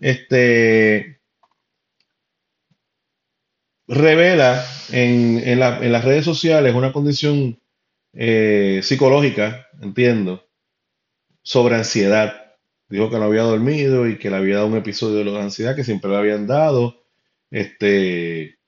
este, 0.00 1.20
revela 3.88 4.64
en, 4.90 5.38
en 5.46 5.60
la- 5.60 5.78
en 5.84 5.92
las 5.92 6.04
redes 6.04 6.24
sociales 6.24 6.74
una 6.74 6.92
condición 6.92 7.58
eh, 8.14 8.80
psicológica, 8.82 9.68
entiendo, 9.80 10.44
sobre 11.42 11.76
ansiedad. 11.76 12.54
Dijo 12.88 13.10
que 13.10 13.18
no 13.18 13.24
había 13.24 13.42
dormido 13.42 14.08
y 14.08 14.18
que 14.18 14.30
le 14.30 14.36
había 14.36 14.56
dado 14.56 14.66
un 14.68 14.76
episodio 14.76 15.24
de 15.24 15.40
ansiedad 15.40 15.74
que 15.76 15.84
siempre 15.84 16.10
le 16.10 16.16
habían 16.18 16.46
dado. 16.46 17.02
Este, 17.50 18.58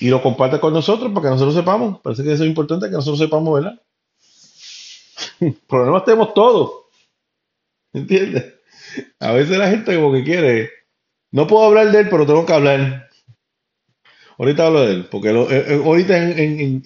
y 0.00 0.08
lo 0.08 0.20
comparte 0.22 0.58
con 0.60 0.72
nosotros 0.72 1.12
para 1.12 1.24
que 1.26 1.30
nosotros 1.30 1.54
sepamos. 1.54 2.00
Parece 2.00 2.24
que 2.24 2.32
eso 2.32 2.42
es 2.44 2.48
importante 2.48 2.86
que 2.86 2.92
nosotros 2.92 3.18
sepamos, 3.18 3.54
¿verdad? 3.54 3.80
Problemas 5.68 6.04
tenemos 6.04 6.34
todos, 6.34 6.70
¿entiendes? 7.92 8.54
A 9.20 9.32
veces 9.32 9.58
la 9.58 9.70
gente 9.70 9.96
como 9.96 10.12
que 10.12 10.24
quiere. 10.24 10.70
No 11.32 11.48
puedo 11.48 11.66
hablar 11.66 11.92
de 11.92 12.00
él, 12.02 12.08
pero 12.10 12.26
tengo 12.26 12.46
que 12.46 12.54
hablar. 12.54 13.09
Ahorita 14.40 14.66
hablo 14.66 14.80
de 14.86 14.92
él, 14.94 15.06
porque 15.10 15.32
lo- 15.32 15.50
eh, 15.50 15.64
eh, 15.74 15.82
ahorita 15.84 16.16
en, 16.18 16.82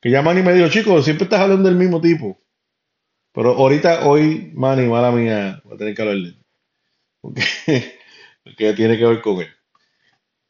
que 0.00 0.10
ya 0.10 0.22
Manny 0.22 0.42
me 0.42 0.54
dijo, 0.54 0.68
chicos, 0.68 1.04
siempre 1.04 1.24
estás 1.24 1.40
hablando 1.40 1.68
del 1.68 1.76
mismo 1.78 2.00
tipo. 2.00 2.38
Pero 3.34 3.50
ahorita, 3.54 4.06
hoy, 4.08 4.52
Manny, 4.54 4.86
mala 4.88 5.12
mía, 5.12 5.60
voy 5.64 5.74
a 5.74 5.78
tener 5.78 5.94
que 5.94 6.02
hablar 6.02 6.16
de 6.18 6.22
él. 6.30 6.38
Porque, 7.22 7.42
porque 8.44 8.74
tiene 8.74 8.98
que 8.98 9.06
ver 9.06 9.22
con 9.22 9.40
él. 9.42 9.48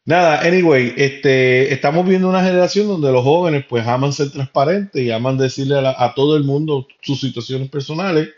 Nada, 0.07 0.41
anyway, 0.41 0.95
este, 0.97 1.73
estamos 1.75 2.09
viendo 2.09 2.29
una 2.31 2.43
generación 2.43 2.87
donde 2.89 3.13
los 3.13 3.25
jóvenes 3.25 3.67
pues 3.69 3.87
aman 3.87 4.13
ser 4.15 4.31
transparentes 4.31 5.03
y 5.03 5.11
aman 5.11 5.37
decirle 5.37 5.77
a, 5.85 6.15
todo 6.15 6.37
el 6.37 6.45
mundo 6.45 6.87
sus 7.03 7.21
situaciones 7.21 7.69
personales. 7.69 8.29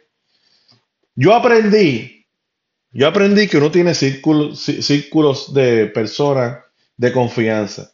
Yo 1.15 1.35
aprendí, 1.35 2.25
yo 2.93 3.09
aprendí 3.09 3.49
que 3.49 3.59
uno 3.59 3.71
tiene 3.71 3.95
círculos, 3.95 4.69
cí- 4.69 4.83
círculos 4.83 5.55
de 5.55 5.87
personas 5.89 6.59
de 6.99 7.13
confianza 7.13 7.93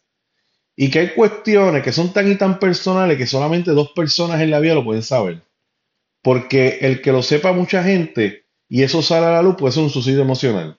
y 0.75 0.89
que 0.89 0.99
hay 0.99 1.09
cuestiones 1.13 1.83
que 1.83 1.91
son 1.91 2.11
tan 2.11 2.29
y 2.29 2.35
tan 2.35 2.59
personales 2.59 3.17
que 3.17 3.27
solamente 3.27 3.71
dos 3.71 3.91
personas 3.95 4.41
en 4.41 4.51
la 4.51 4.59
vida 4.59 4.75
lo 4.75 4.83
pueden 4.83 5.03
saber. 5.03 5.41
Porque 6.21 6.79
el 6.81 7.01
que 7.01 7.11
lo 7.11 7.21
sepa 7.21 7.53
mucha 7.53 7.83
gente 7.83 8.45
y 8.67 8.83
eso 8.83 9.01
sale 9.01 9.27
a 9.27 9.31
la 9.31 9.41
luz 9.41 9.55
puede 9.55 9.71
ser 9.71 9.83
un 9.83 9.89
suicidio 9.89 10.21
emocional. 10.21 10.77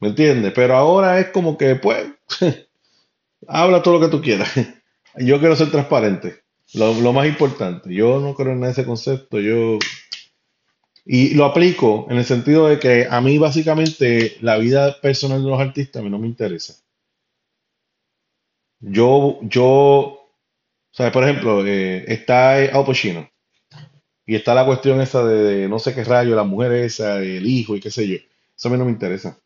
¿Me 0.00 0.08
entiendes? 0.08 0.52
Pero 0.54 0.76
ahora 0.76 1.18
es 1.18 1.28
como 1.28 1.56
que, 1.56 1.76
pues, 1.76 2.08
habla 3.48 3.82
todo 3.82 3.98
lo 3.98 4.06
que 4.06 4.14
tú 4.14 4.20
quieras. 4.20 4.50
Yo 5.16 5.38
quiero 5.38 5.56
ser 5.56 5.70
transparente. 5.70 6.42
Lo, 6.74 6.92
lo 7.00 7.12
más 7.12 7.26
importante. 7.26 7.94
Yo 7.94 8.20
no 8.20 8.34
creo 8.34 8.52
en 8.52 8.64
ese 8.64 8.84
concepto. 8.84 9.38
Yo. 9.38 9.78
Y 11.06 11.34
lo 11.34 11.44
aplico 11.44 12.06
en 12.10 12.18
el 12.18 12.24
sentido 12.24 12.66
de 12.66 12.78
que 12.78 13.06
a 13.08 13.20
mí, 13.20 13.38
básicamente, 13.38 14.36
la 14.40 14.58
vida 14.58 15.00
personal 15.00 15.42
de 15.42 15.48
los 15.48 15.60
artistas 15.60 16.00
a 16.00 16.02
mí 16.02 16.10
no 16.10 16.18
me 16.18 16.26
interesa. 16.26 16.83
Yo, 18.86 19.38
yo, 19.42 20.30
sea, 20.92 21.12
por 21.12 21.24
ejemplo, 21.24 21.66
eh, 21.66 22.04
está 22.08 22.62
eh, 22.62 22.70
Al 22.72 22.84
Pacino 22.86 23.30
y 24.26 24.36
está 24.36 24.54
la 24.54 24.66
cuestión 24.66 25.00
esa 25.00 25.24
de, 25.24 25.42
de 25.44 25.68
no 25.68 25.78
sé 25.78 25.94
qué 25.94 26.04
rayo, 26.04 26.36
la 26.36 26.44
mujer 26.44 26.72
esa, 26.72 27.18
el 27.20 27.46
hijo 27.46 27.76
y 27.76 27.80
qué 27.80 27.90
sé 27.90 28.08
yo. 28.08 28.16
Eso 28.56 28.68
a 28.68 28.72
mí 28.72 28.78
no 28.78 28.84
me 28.86 28.92
interesa. 28.92 29.38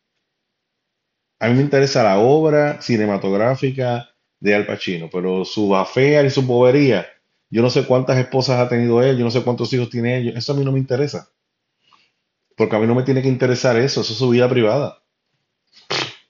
A 1.39 1.47
mí 1.49 1.55
me 1.55 1.61
interesa 1.63 2.01
la 2.03 2.17
obra 2.19 2.81
cinematográfica 2.81 4.09
de 4.39 4.55
Al 4.55 4.65
Pacino, 4.65 5.09
pero 5.11 5.43
su 5.43 5.75
afea 5.75 6.23
y 6.23 6.29
su 6.29 6.43
bobería, 6.43 7.07
yo 7.49 7.61
no 7.61 7.69
sé 7.69 7.85
cuántas 7.85 8.17
esposas 8.17 8.59
ha 8.59 8.69
tenido 8.69 9.01
él, 9.03 9.17
yo 9.17 9.25
no 9.25 9.31
sé 9.31 9.43
cuántos 9.43 9.71
hijos 9.73 9.89
tiene 9.89 10.17
él, 10.17 10.37
eso 10.37 10.53
a 10.53 10.55
mí 10.55 10.63
no 10.63 10.71
me 10.71 10.79
interesa, 10.79 11.29
porque 12.55 12.75
a 12.75 12.79
mí 12.79 12.85
no 12.87 12.93
me 12.95 13.03
tiene 13.03 13.21
que 13.23 13.27
interesar 13.27 13.75
eso, 13.77 14.01
eso 14.01 14.13
es 14.13 14.19
su 14.19 14.29
vida 14.29 14.47
privada. 14.49 15.01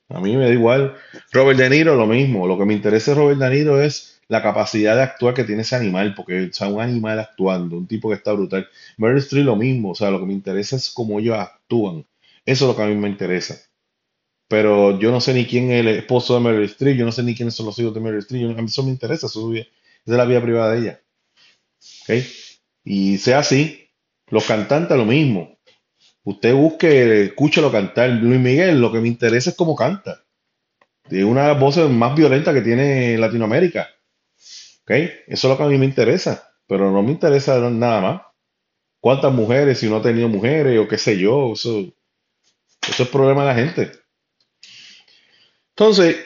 A 0.10 0.20
mí 0.20 0.36
me 0.36 0.46
da 0.46 0.52
igual. 0.52 0.96
Robert 1.32 1.60
De 1.60 1.70
Niro, 1.70 1.96
lo 1.96 2.08
mismo. 2.08 2.48
Lo 2.48 2.58
que 2.58 2.66
me 2.66 2.74
interesa 2.74 3.12
de 3.12 3.18
Robert 3.18 3.40
De 3.40 3.50
Niro 3.50 3.82
es 3.82 4.22
la 4.28 4.42
capacidad 4.42 4.96
de 4.96 5.04
actuar 5.04 5.34
que 5.34 5.44
tiene 5.44 5.62
ese 5.64 5.76
animal, 5.76 6.14
porque 6.16 6.50
o 6.50 6.54
sea, 6.54 6.68
un 6.68 6.82
animal 6.82 7.20
actuando, 7.20 7.78
un 7.78 7.88
tipo 7.88 8.10
que 8.10 8.16
está 8.16 8.34
brutal. 8.34 8.68
Meryl 8.98 9.20
Streep, 9.20 9.46
lo 9.46 9.56
mismo. 9.56 9.92
O 9.92 9.96
sea, 9.96 10.12
lo 10.12 10.20
que 10.20 10.26
me 10.26 10.34
interesa 10.34 10.76
es 10.76 10.90
cómo 10.90 11.20
ellos 11.20 11.38
actúan. 11.38 12.06
Eso 12.46 12.66
es 12.66 12.70
lo 12.70 12.76
que 12.76 12.84
a 12.84 12.88
mí 12.88 12.96
me 12.96 13.10
interesa. 13.10 13.56
Pero 14.48 15.00
yo 15.00 15.12
no 15.12 15.22
sé 15.22 15.34
ni 15.34 15.46
quién 15.46 15.72
es 15.72 15.82
el 15.82 15.88
esposo 15.90 16.34
de 16.34 16.40
Meryl 16.42 16.64
Streep, 16.64 16.98
yo 16.98 17.06
no 17.06 17.12
sé 17.12 17.22
ni 17.22 17.36
quiénes 17.36 17.54
son 17.54 17.68
los 17.68 17.78
hijos 17.78 17.94
de 17.94 18.00
Meryl 18.00 18.20
Streep. 18.20 18.58
a 18.58 18.62
mí 18.62 18.68
eso 18.68 18.84
me 18.84 18.90
interesa, 18.90 19.28
eso 19.28 19.54
es, 19.54 19.62
es 19.62 19.68
la 20.06 20.26
vida 20.26 20.42
privada 20.42 20.72
de 20.72 20.80
ella. 20.80 21.02
¿ok? 22.04 22.26
Y 22.84 23.20
sea 23.20 23.40
así, 23.40 23.90
los 24.28 24.46
cantantes 24.46 24.98
lo 24.98 25.06
mismo. 25.06 25.59
Usted 26.24 26.54
busque, 26.54 27.24
escúchelo 27.26 27.72
cantar. 27.72 28.10
Luis 28.10 28.40
Miguel, 28.40 28.80
lo 28.80 28.92
que 28.92 29.00
me 29.00 29.08
interesa 29.08 29.52
es 29.52 29.56
cómo 29.56 29.76
canta. 29.76 30.26
Tiene 31.08 31.26
una 31.26 31.44
de 31.44 31.48
las 31.50 31.60
voces 31.60 31.90
más 31.90 32.16
violentas 32.16 32.54
que 32.54 32.62
tiene 32.62 33.18
Latinoamérica. 33.18 33.88
¿Ok? 34.82 34.92
Eso 34.92 35.14
es 35.28 35.44
lo 35.44 35.58
que 35.58 35.64
a 35.64 35.68
mí 35.68 35.78
me 35.78 35.86
interesa. 35.86 36.54
Pero 36.68 36.92
no 36.92 37.02
me 37.02 37.12
interesa 37.12 37.58
nada 37.70 38.02
más. 38.02 38.22
¿Cuántas 39.00 39.34
mujeres, 39.34 39.80
si 39.80 39.90
no 39.90 39.98
ha 39.98 40.02
tenido 40.02 40.28
mujeres 40.28 40.78
o 40.78 40.88
qué 40.88 40.98
sé 40.98 41.18
yo? 41.18 41.54
Eso, 41.54 41.86
eso 42.88 43.04
es 43.04 43.10
problema 43.10 43.42
de 43.42 43.48
la 43.48 43.56
gente. 43.56 43.92
Entonces, 45.70 46.18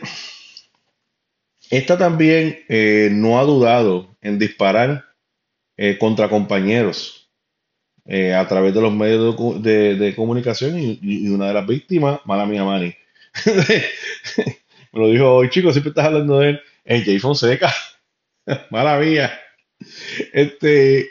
esta 1.70 1.98
también 1.98 2.64
eh, 2.68 3.10
no 3.12 3.40
ha 3.40 3.44
dudado 3.44 4.16
en 4.22 4.40
disparar 4.40 5.06
eh, 5.78 5.98
contra 6.00 6.30
compañeros 6.30 7.23
eh, 8.06 8.34
a 8.34 8.48
través 8.48 8.74
de 8.74 8.82
los 8.82 8.94
medios 8.94 9.36
de, 9.64 9.96
de- 9.96 10.16
comunicación 10.16 10.80
y, 10.80 11.00
y 11.02 11.30
una 11.30 11.48
de 11.48 11.54
las 11.54 11.68
víctimas, 11.68 12.20
mala 12.26 12.46
mía, 12.46 12.64
Manny, 12.64 12.94
me 14.94 15.00
lo 15.00 15.10
dijo 15.10 15.34
hoy, 15.36 15.50
chicos, 15.50 15.74
siempre 15.74 15.90
estás 15.90 16.06
hablando 16.08 16.40
de 16.40 16.50
él, 16.52 16.62
es 16.86 17.06
Jay 17.06 17.20
Fonseca, 17.20 17.74
mala 18.72 19.00
mía. 19.00 19.32
Este, 20.34 21.10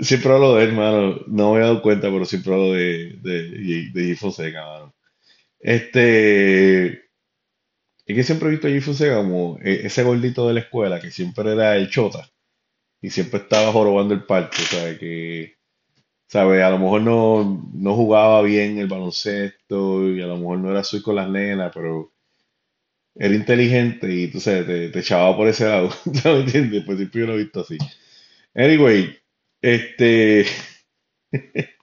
siempre 0.00 0.32
hablo 0.32 0.56
de 0.56 0.64
él, 0.64 0.72
mano, 0.74 1.20
no 1.28 1.54
me 1.54 1.60
he 1.60 1.62
dado 1.62 1.82
cuenta, 1.82 2.10
pero 2.10 2.24
siempre 2.26 2.52
hablo 2.54 2.72
de, 2.74 3.18
de, 3.22 3.50
de 3.92 3.92
Jay 3.94 4.16
Fonseca, 4.16 4.64
mano. 4.66 4.94
Este, 5.60 7.02
Es 8.06 8.14
que 8.16 8.22
siempre 8.24 8.48
he 8.48 8.50
visto 8.52 8.66
a 8.66 8.70
Jay 8.70 8.80
Fonseca 8.82 9.16
como 9.16 9.58
e- 9.62 9.86
ese 9.86 10.02
gordito 10.02 10.46
de 10.46 10.54
la 10.54 10.60
escuela 10.60 11.00
que 11.00 11.10
siempre 11.10 11.52
era 11.52 11.76
el 11.76 11.88
chota 11.90 12.28
y 13.02 13.10
siempre 13.10 13.40
estaba 13.40 13.72
jorobando 13.72 14.14
el 14.14 14.24
parque, 14.24 14.58
¿sabes? 14.62 14.98
Que, 14.98 15.56
¿sabes? 16.30 16.62
A 16.62 16.70
lo 16.70 16.78
mejor 16.78 17.02
no, 17.02 17.70
no 17.74 17.94
jugaba 17.94 18.40
bien 18.42 18.78
el 18.78 18.86
baloncesto 18.88 20.08
y 20.08 20.22
a 20.22 20.26
lo 20.26 20.36
mejor 20.38 20.58
no 20.60 20.70
era 20.70 20.82
suyo 20.84 21.02
con 21.02 21.16
las 21.16 21.28
nenas, 21.28 21.70
pero 21.74 22.12
era 23.14 23.34
inteligente 23.34 24.10
y 24.12 24.30
tú 24.30 24.40
sabes, 24.40 24.66
te, 24.66 24.88
te 24.90 25.02
por 25.36 25.48
ese 25.48 25.66
lado, 25.66 25.90
¿me 26.24 26.40
entiendes? 26.40 26.84
Pues 26.84 26.98
siempre 26.98 27.20
yo 27.20 27.26
lo 27.26 27.34
he 27.34 27.38
visto 27.38 27.60
así. 27.60 27.76
Anyway, 28.54 29.16
este, 29.62 30.46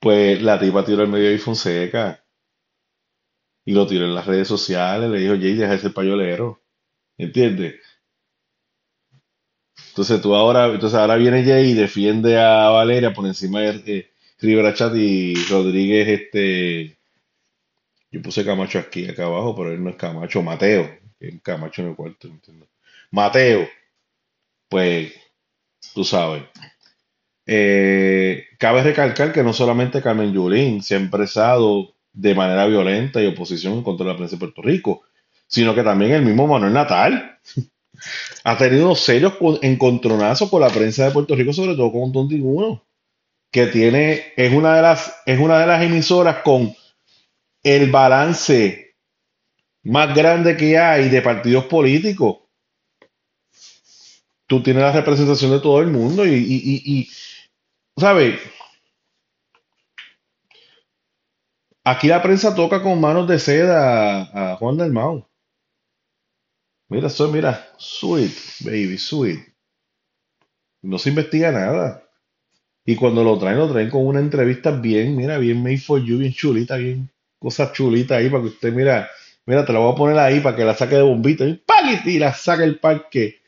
pues 0.00 0.40
la 0.40 0.56
tipa 0.60 0.84
tiró 0.84 1.02
el 1.02 1.08
medio 1.08 1.30
de 1.30 1.38
Fonseca 1.38 2.24
y 3.64 3.72
lo 3.72 3.86
tiró 3.86 4.04
en 4.04 4.14
las 4.14 4.26
redes 4.26 4.48
sociales, 4.48 5.10
le 5.10 5.18
dijo, 5.20 5.34
Jay, 5.34 5.54
deja 5.54 5.72
de 5.72 5.78
ser 5.78 5.94
payolero, 5.94 6.62
¿entiendes? 7.18 7.76
Entonces 9.94 10.20
tú 10.20 10.34
ahora, 10.34 10.66
entonces 10.66 10.98
ahora 10.98 11.14
viene 11.14 11.44
Jay 11.44 11.70
y 11.70 11.74
defiende 11.74 12.36
a 12.36 12.68
Valeria 12.68 13.14
por 13.14 13.26
encima 13.26 13.60
de 13.60 13.98
eh, 13.98 14.10
Rivera 14.40 14.74
Chat 14.74 14.92
y 14.96 15.36
Rodríguez, 15.44 16.08
este, 16.08 16.98
yo 18.10 18.20
puse 18.20 18.44
Camacho 18.44 18.80
aquí, 18.80 19.08
acá 19.08 19.26
abajo, 19.26 19.54
pero 19.54 19.70
él 19.70 19.84
no 19.84 19.90
es 19.90 19.96
Camacho, 19.96 20.42
Mateo, 20.42 20.90
es 21.20 21.40
Camacho 21.42 21.82
en 21.82 21.90
el 21.90 21.94
cuarto, 21.94 22.26
¿entiendes? 22.26 22.68
Mateo, 23.12 23.68
pues, 24.68 25.12
tú 25.94 26.02
sabes. 26.02 26.42
Eh, 27.46 28.46
cabe 28.58 28.82
recalcar 28.82 29.32
que 29.32 29.44
no 29.44 29.52
solamente 29.52 30.02
Carmen 30.02 30.32
Yulín 30.32 30.82
se 30.82 30.96
ha 30.96 30.98
expresado 30.98 31.94
de 32.12 32.34
manera 32.34 32.66
violenta 32.66 33.22
y 33.22 33.28
oposición 33.28 33.84
contra 33.84 34.06
la 34.08 34.16
prensa 34.16 34.34
de 34.34 34.40
Puerto 34.40 34.60
Rico, 34.60 35.02
sino 35.46 35.72
que 35.72 35.84
también 35.84 36.10
el 36.14 36.22
mismo 36.22 36.48
Manuel 36.48 36.72
Natal 36.72 37.38
ha 38.44 38.56
tenido 38.56 38.94
serios 38.94 39.36
con- 39.36 39.58
encontronazos 39.62 40.50
con 40.50 40.60
la 40.60 40.68
prensa 40.68 41.06
de 41.06 41.10
Puerto 41.12 41.34
Rico, 41.34 41.52
sobre 41.52 41.74
todo 41.74 41.92
con 41.92 42.12
Don 42.12 42.28
Uno, 42.42 42.84
que 43.50 43.66
tiene, 43.68 44.32
es 44.36 44.52
una 44.52 44.76
de 44.76 44.82
las, 44.82 45.14
es 45.26 45.38
una 45.38 45.58
de 45.58 45.66
las 45.66 45.82
emisoras 45.82 46.38
con 46.42 46.74
el 47.62 47.90
balance 47.90 48.96
más 49.84 50.14
grande 50.14 50.56
que 50.56 50.78
hay 50.78 51.08
de 51.08 51.22
partidos 51.22 51.64
políticos. 51.66 52.38
Tú 54.46 54.62
tienes 54.62 54.82
la 54.82 54.92
representación 54.92 55.50
de 55.52 55.60
todo 55.60 55.80
el 55.80 55.88
mundo 55.88 56.26
y, 56.26 57.08
¿sabes? 57.96 58.38
Aquí 61.84 62.08
la 62.08 62.22
prensa 62.22 62.54
toca 62.54 62.82
con 62.82 63.00
manos 63.00 63.28
de 63.28 63.38
seda 63.38 64.52
a, 64.52 64.56
Juan 64.56 64.76
Dalmau. 64.76 65.26
Mira, 66.88 67.08
eso, 67.08 67.30
mira, 67.30 67.52
sweet, 67.78 68.32
baby, 68.64 68.96
sweet. 68.98 69.40
No 70.82 70.98
se 70.98 71.08
investiga 71.10 71.50
nada. 71.50 72.04
Y 72.86 72.96
cuando 72.96 73.24
lo 73.24 73.38
traen, 73.38 73.58
lo 73.58 73.70
traen 73.70 73.90
con 73.90 74.06
una 74.06 74.20
entrevista 74.20 74.70
bien, 74.70 75.16
mira, 75.16 75.38
bien 75.38 75.62
made 75.62 75.78
for 75.78 76.02
you, 76.02 76.18
bien 76.18 76.32
chulita, 76.32 76.76
bien 76.76 77.10
cosas 77.38 77.72
chulitas 77.72 78.18
ahí 78.18 78.30
para 78.30 78.42
que 78.42 78.48
usted, 78.50 78.72
mira, 78.72 79.10
mira, 79.46 79.64
te 79.64 79.72
la 79.72 79.80
voy 79.80 79.92
a 79.92 79.96
poner 79.96 80.18
ahí 80.18 80.40
para 80.40 80.56
que 80.56 80.64
la 80.64 80.74
saque 80.74 80.96
de 80.96 81.02
bombita 81.02 81.46
y 81.46 81.62
y 82.06 82.18
la 82.18 82.34
saque 82.34 82.64
el 82.64 82.78
parque. 82.78 83.40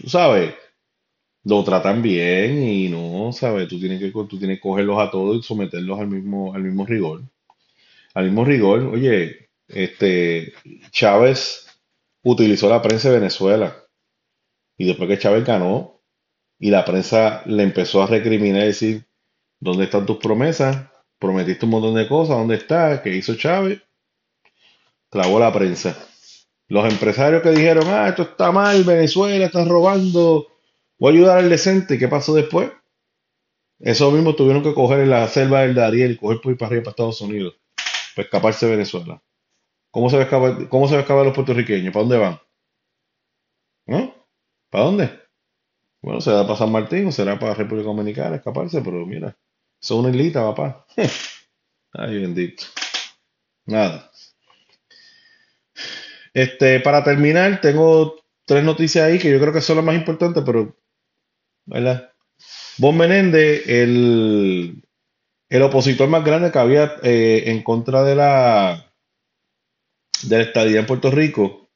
Tú 0.00 0.08
sabes, 0.08 0.54
lo 1.44 1.64
tratan 1.64 2.02
bien 2.02 2.62
y 2.62 2.88
no, 2.88 3.32
¿sabes? 3.32 3.68
Tú 3.68 3.78
tienes 3.78 4.00
que, 4.00 4.10
tú 4.10 4.38
tienes 4.38 4.60
cogerlos 4.60 4.98
a 4.98 5.10
todos 5.10 5.38
y 5.38 5.42
someterlos 5.42 6.00
al 6.00 6.08
mismo, 6.08 6.54
al 6.54 6.62
mismo 6.62 6.86
rigor. 6.86 7.22
Al 8.14 8.24
mismo 8.26 8.44
rigor, 8.44 8.80
oye, 8.86 9.50
este, 9.68 10.52
Chávez 10.90 11.66
utilizó 12.22 12.68
la 12.68 12.82
prensa 12.82 13.10
de 13.10 13.18
Venezuela 13.18 13.76
y 14.76 14.86
después 14.86 15.08
que 15.08 15.18
Chávez 15.18 15.44
ganó 15.44 16.02
y 16.58 16.70
la 16.70 16.84
prensa 16.84 17.42
le 17.46 17.62
empezó 17.62 18.02
a 18.02 18.06
recriminar 18.06 18.62
y 18.62 18.66
decir, 18.66 19.06
¿dónde 19.60 19.84
están 19.84 20.06
tus 20.06 20.18
promesas? 20.18 20.88
Prometiste 21.18 21.64
un 21.64 21.72
montón 21.72 21.94
de 21.94 22.08
cosas, 22.08 22.36
¿dónde 22.36 22.56
está? 22.56 23.02
¿Qué 23.02 23.14
hizo 23.14 23.34
Chávez? 23.36 23.80
Clavó 25.10 25.38
la 25.38 25.52
prensa. 25.52 25.96
Los 26.68 26.90
empresarios 26.90 27.42
que 27.42 27.50
dijeron, 27.50 27.84
ah, 27.88 28.08
esto 28.08 28.22
está 28.22 28.50
mal, 28.50 28.82
Venezuela 28.84 29.46
está 29.46 29.64
robando, 29.64 30.48
voy 30.98 31.12
a 31.12 31.16
ayudar 31.16 31.38
al 31.38 31.50
decente, 31.50 31.98
¿qué 31.98 32.08
pasó 32.08 32.34
después? 32.34 32.70
Eso 33.78 34.10
mismo 34.10 34.34
tuvieron 34.34 34.62
que 34.62 34.72
coger 34.72 35.00
en 35.00 35.10
la 35.10 35.28
selva 35.28 35.60
del 35.60 35.74
Dariel 35.74 36.18
coger 36.18 36.40
por 36.40 36.52
ir 36.52 36.58
para 36.58 36.68
arriba 36.68 36.84
para 36.84 36.90
Estados 36.92 37.20
Unidos, 37.20 37.54
para 38.14 38.24
escaparse 38.24 38.66
de 38.66 38.72
Venezuela. 38.72 39.22
¿Cómo 39.94 40.10
se 40.10 40.16
va 40.16 40.22
a 40.22 40.24
escapar, 40.24 40.68
cómo 40.68 40.88
se 40.88 40.94
va 40.94 40.98
a 40.98 41.02
escapar 41.02 41.24
los 41.24 41.34
puertorriqueños? 41.36 41.92
¿Para 41.92 42.02
dónde 42.02 42.18
van? 42.18 42.40
¿No? 43.86 44.12
¿Para 44.68 44.84
dónde? 44.86 45.20
Bueno, 46.02 46.20
será 46.20 46.42
para 46.42 46.56
San 46.56 46.72
Martín 46.72 47.06
o 47.06 47.12
será 47.12 47.38
para 47.38 47.54
República 47.54 47.86
Dominicana 47.86 48.34
escaparse, 48.34 48.82
pero 48.82 49.06
mira, 49.06 49.36
es 49.80 49.90
una 49.92 50.10
islita, 50.10 50.42
papá. 50.42 50.84
Ay, 51.92 52.22
bendito. 52.22 52.64
Nada. 53.66 54.10
Este, 56.32 56.80
para 56.80 57.04
terminar, 57.04 57.60
tengo 57.60 58.16
tres 58.46 58.64
noticias 58.64 59.04
ahí 59.06 59.20
que 59.20 59.30
yo 59.30 59.38
creo 59.38 59.52
que 59.52 59.60
son 59.60 59.76
las 59.76 59.84
más 59.84 59.94
importantes, 59.94 60.42
pero, 60.44 60.76
¿verdad? 61.66 62.10
Bon 62.78 62.96
Menéndez, 62.96 63.68
el, 63.68 64.82
el 65.48 65.62
opositor 65.62 66.08
más 66.08 66.24
grande 66.24 66.50
que 66.50 66.58
había 66.58 66.96
eh, 67.04 67.44
en 67.46 67.62
contra 67.62 68.02
de 68.02 68.16
la, 68.16 68.83
de 70.28 70.38
la 70.38 70.42
estadía 70.44 70.80
en 70.80 70.86
Puerto 70.86 71.10
Rico, 71.10 71.68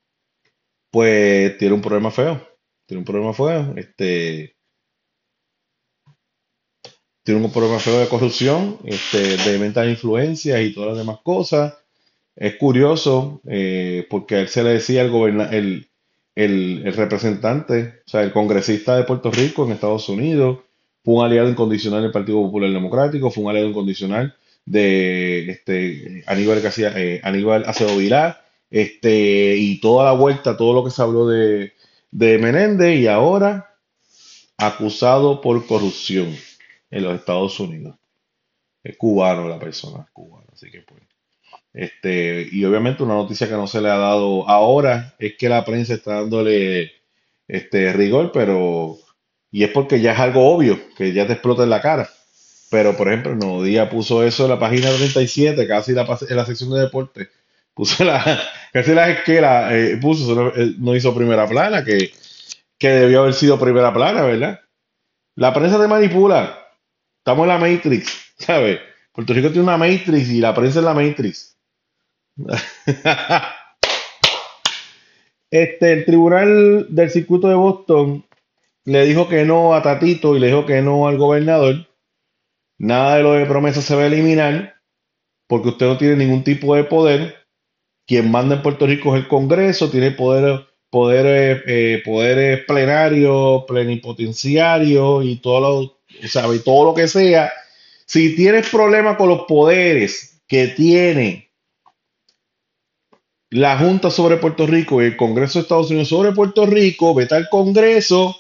pues 0.91 1.57
tiene 1.59 1.75
un 1.75 1.83
problema 1.83 2.11
feo. 2.11 2.41
Tiene 2.87 3.01
un 3.01 3.05
problema 3.05 3.33
feo. 3.35 3.75
Este, 3.77 4.57
tiene 7.23 7.45
un 7.45 7.53
problema 7.53 7.79
feo 7.79 8.01
de 8.01 8.09
corrupción, 8.09 8.79
este, 8.85 9.37
de 9.37 9.59
venta 9.59 9.83
de 9.83 9.91
influencias 9.91 10.63
y 10.63 10.73
todas 10.73 10.91
las 10.91 10.99
demás 10.99 11.19
cosas. 11.23 11.75
Es 12.35 12.57
curioso 12.57 13.43
eh, 13.47 14.07
porque 14.09 14.37
a 14.37 14.41
él 14.41 14.49
se 14.49 14.63
le 14.63 14.71
decía 14.71 15.03
el, 15.03 15.13
el, 15.13 15.91
el, 16.35 16.83
el 16.87 16.95
representante, 16.95 18.01
o 18.07 18.09
sea, 18.09 18.23
el 18.23 18.33
congresista 18.33 18.97
de 18.97 19.05
Puerto 19.05 19.31
Rico 19.31 19.67
en 19.67 19.73
Estados 19.73 20.09
Unidos, 20.09 20.61
fue 21.05 21.15
un 21.15 21.25
aliado 21.25 21.51
incondicional 21.51 22.03
del 22.03 22.13
Partido 22.13 22.41
Popular 22.43 22.71
Democrático, 22.71 23.31
fue 23.31 23.45
un 23.45 23.51
aliado 23.51 23.69
incondicional 23.69 24.35
de 24.71 25.51
este, 25.51 26.25
Aníbal, 26.27 26.61
García, 26.61 26.93
eh, 26.97 27.21
Aníbal 27.23 27.65
Acevedo 27.67 27.97
Vilá, 27.97 28.45
este, 28.71 29.57
y 29.57 29.81
toda 29.81 30.05
la 30.05 30.13
vuelta, 30.13 30.57
todo 30.57 30.75
lo 30.75 30.85
que 30.85 30.91
se 30.91 31.03
habló 31.03 31.27
de, 31.27 31.73
de 32.11 32.39
Menéndez, 32.39 32.99
y 32.99 33.07
ahora 33.07 33.77
acusado 34.59 35.41
por 35.41 35.67
corrupción 35.67 36.37
en 36.91 37.03
los 37.03 37.15
Estados 37.15 37.59
Unidos. 37.61 37.97
Es 38.83 38.97
cubano 38.97 39.49
la 39.49 39.59
persona, 39.59 40.05
es 40.05 40.11
cubano, 40.11 40.47
así 40.53 40.71
que 40.71 40.83
pues. 40.83 41.03
Este, 41.73 42.49
y 42.51 42.65
obviamente 42.65 43.03
una 43.03 43.15
noticia 43.15 43.47
que 43.47 43.55
no 43.55 43.67
se 43.67 43.81
le 43.81 43.89
ha 43.89 43.99
dado 43.99 44.49
ahora 44.49 45.15
es 45.19 45.37
que 45.37 45.49
la 45.49 45.65
prensa 45.65 45.95
está 45.95 46.15
dándole 46.15 46.93
este 47.47 47.93
rigor, 47.93 48.33
pero 48.33 48.99
y 49.51 49.65
es 49.65 49.71
porque 49.71 50.01
ya 50.01 50.13
es 50.13 50.19
algo 50.19 50.49
obvio, 50.49 50.79
que 50.97 51.13
ya 51.13 51.27
te 51.27 51.35
explota 51.35 51.63
en 51.63 51.71
la 51.71 51.81
cara. 51.81 52.09
Pero 52.71 52.97
por 52.97 53.09
ejemplo, 53.09 53.35
No 53.35 53.63
Día 53.63 53.89
puso 53.89 54.23
eso 54.23 54.45
en 54.45 54.51
la 54.51 54.59
página 54.59 54.91
37, 54.91 55.67
casi 55.67 55.93
la, 55.93 56.07
en 56.29 56.37
la 56.37 56.45
sección 56.45 56.71
de 56.71 56.81
deporte. 56.81 57.29
Puso 57.75 58.05
la, 58.05 58.41
casi 58.73 58.93
la 58.93 59.11
esquela, 59.11 59.77
eh, 59.77 59.99
puso, 60.01 60.27
solo, 60.27 60.53
eh, 60.57 60.75
no 60.79 60.95
hizo 60.95 61.15
primera 61.15 61.47
plana, 61.47 61.85
que, 61.85 62.13
que 62.79 62.89
debió 62.89 63.21
haber 63.21 63.35
sido 63.35 63.59
primera 63.59 63.93
plana, 63.93 64.23
¿verdad? 64.23 64.61
La 65.37 65.55
prensa 65.55 65.81
te 65.81 65.89
manipula. 65.89 66.59
Estamos 67.19 67.45
en 67.45 67.49
la 67.49 67.59
Matrix, 67.59 68.33
¿sabes? 68.39 68.81
Puerto 69.13 69.33
Rico 69.33 69.49
tiene 69.49 69.65
una 69.65 69.77
Matrix 69.77 70.31
y 70.31 70.41
la 70.41 70.55
prensa 70.55 70.81
es 70.81 70.85
la 70.85 70.95
Matrix. 70.95 71.57
Este, 75.51 75.93
el 75.95 76.05
tribunal 76.05 76.87
del 76.91 77.11
circuito 77.11 77.49
de 77.49 77.55
Boston 77.55 78.23
le 78.85 79.05
dijo 79.07 79.29
que 79.29 79.45
no 79.47 79.75
a 79.75 79.83
Tatito 79.83 80.37
y 80.37 80.41
le 80.41 80.49
dijo 80.49 80.67
que 80.67 80.83
no 80.83 81.09
al 81.09 81.17
gobernador. 81.17 81.88
Nada 82.79 83.17
de 83.17 83.23
lo 83.23 83.33
de 83.33 83.47
promesa 83.47 83.83
se 83.83 83.95
va 83.95 84.03
a 84.03 84.07
eliminar 84.07 84.79
porque 85.49 85.71
usted 85.71 85.87
no 85.87 85.99
tiene 85.99 86.17
ningún 86.17 86.45
tipo 86.45 86.77
de 86.77 86.85
poder. 86.85 87.37
Quien 88.07 88.31
manda 88.31 88.57
en 88.57 88.63
Puerto 88.63 88.87
Rico 88.87 89.15
es 89.15 89.23
el 89.23 89.29
Congreso, 89.29 89.91
tiene 89.91 90.13
poder, 90.13 90.67
poderes, 90.91 91.63
eh, 91.67 92.03
poderes 92.05 92.65
plenarios, 92.67 93.65
plenipotenciarios 93.67 95.25
y 95.25 95.37
todo 95.37 95.61
lo, 95.61 95.79
o 95.79 96.55
y 96.55 96.59
todo 96.61 96.85
lo 96.85 96.95
que 96.95 97.09
sea. 97.09 97.51
Si 98.07 98.37
tienes 98.37 98.69
problemas 98.69 99.17
con 99.17 99.29
los 99.29 99.43
poderes 99.43 100.41
que 100.47 100.69
tiene 100.69 101.51
la 103.51 103.79
Junta 103.79 104.11
sobre 104.11 104.37
Puerto 104.37 104.67
Rico 104.67 105.03
y 105.03 105.07
el 105.07 105.17
Congreso 105.17 105.59
de 105.59 105.63
Estados 105.63 105.91
Unidos 105.91 106.09
sobre 106.09 106.33
Puerto 106.33 106.67
Rico, 106.67 107.15
vete 107.15 107.35
al 107.35 107.49
Congreso 107.49 108.37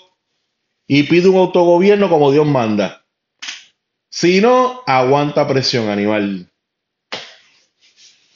y 0.86 1.02
pide 1.04 1.28
un 1.28 1.36
autogobierno 1.36 2.08
como 2.08 2.30
Dios 2.30 2.46
manda. 2.46 2.97
Si 4.10 4.40
no, 4.40 4.82
aguanta 4.86 5.46
presión, 5.46 5.88
animal. 5.88 6.50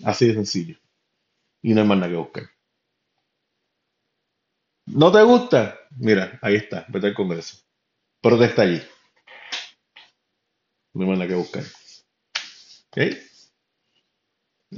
Así 0.05 0.27
de 0.27 0.35
sencillo. 0.35 0.79
Y 1.63 1.75
no 1.75 1.83
hay 1.83 1.87
más 1.87 1.99
nada 1.99 2.11
que 2.11 2.19
buscar. 2.19 2.45
¿No 4.87 5.13
te 5.13 5.23
gusta? 5.23 5.79
Mira, 5.97 6.39
ahí 6.43 6.57
está, 6.57 6.85
vete 6.89 7.09
al 7.09 7.15
Congreso. 7.15 7.59
Protesta 8.21 8.63
allí. 8.63 8.83
No 10.93 11.03
hay 11.03 11.09
más 11.09 11.19
nada 11.19 11.29
que 11.29 11.37
buscar. 11.37 11.65
¿Ok? 12.91 12.99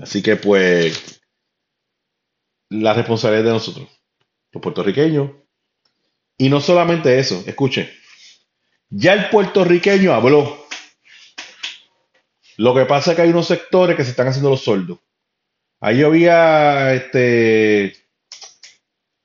Así 0.00 0.22
que 0.22 0.36
pues 0.36 1.20
la 2.70 2.92
responsabilidad 2.92 3.44
de 3.44 3.52
nosotros, 3.52 3.88
los 4.52 4.62
puertorriqueños. 4.62 5.30
Y 6.36 6.48
no 6.48 6.60
solamente 6.60 7.18
eso, 7.18 7.42
escuchen, 7.46 7.88
ya 8.90 9.12
el 9.12 9.28
puertorriqueño 9.30 10.12
habló. 10.12 10.63
Lo 12.56 12.74
que 12.74 12.84
pasa 12.84 13.10
es 13.10 13.16
que 13.16 13.22
hay 13.22 13.30
unos 13.30 13.46
sectores 13.46 13.96
que 13.96 14.04
se 14.04 14.10
están 14.10 14.28
haciendo 14.28 14.50
los 14.50 14.62
sordos. 14.62 14.98
Ahí 15.80 16.02
había 16.02 16.94
este 16.94 17.94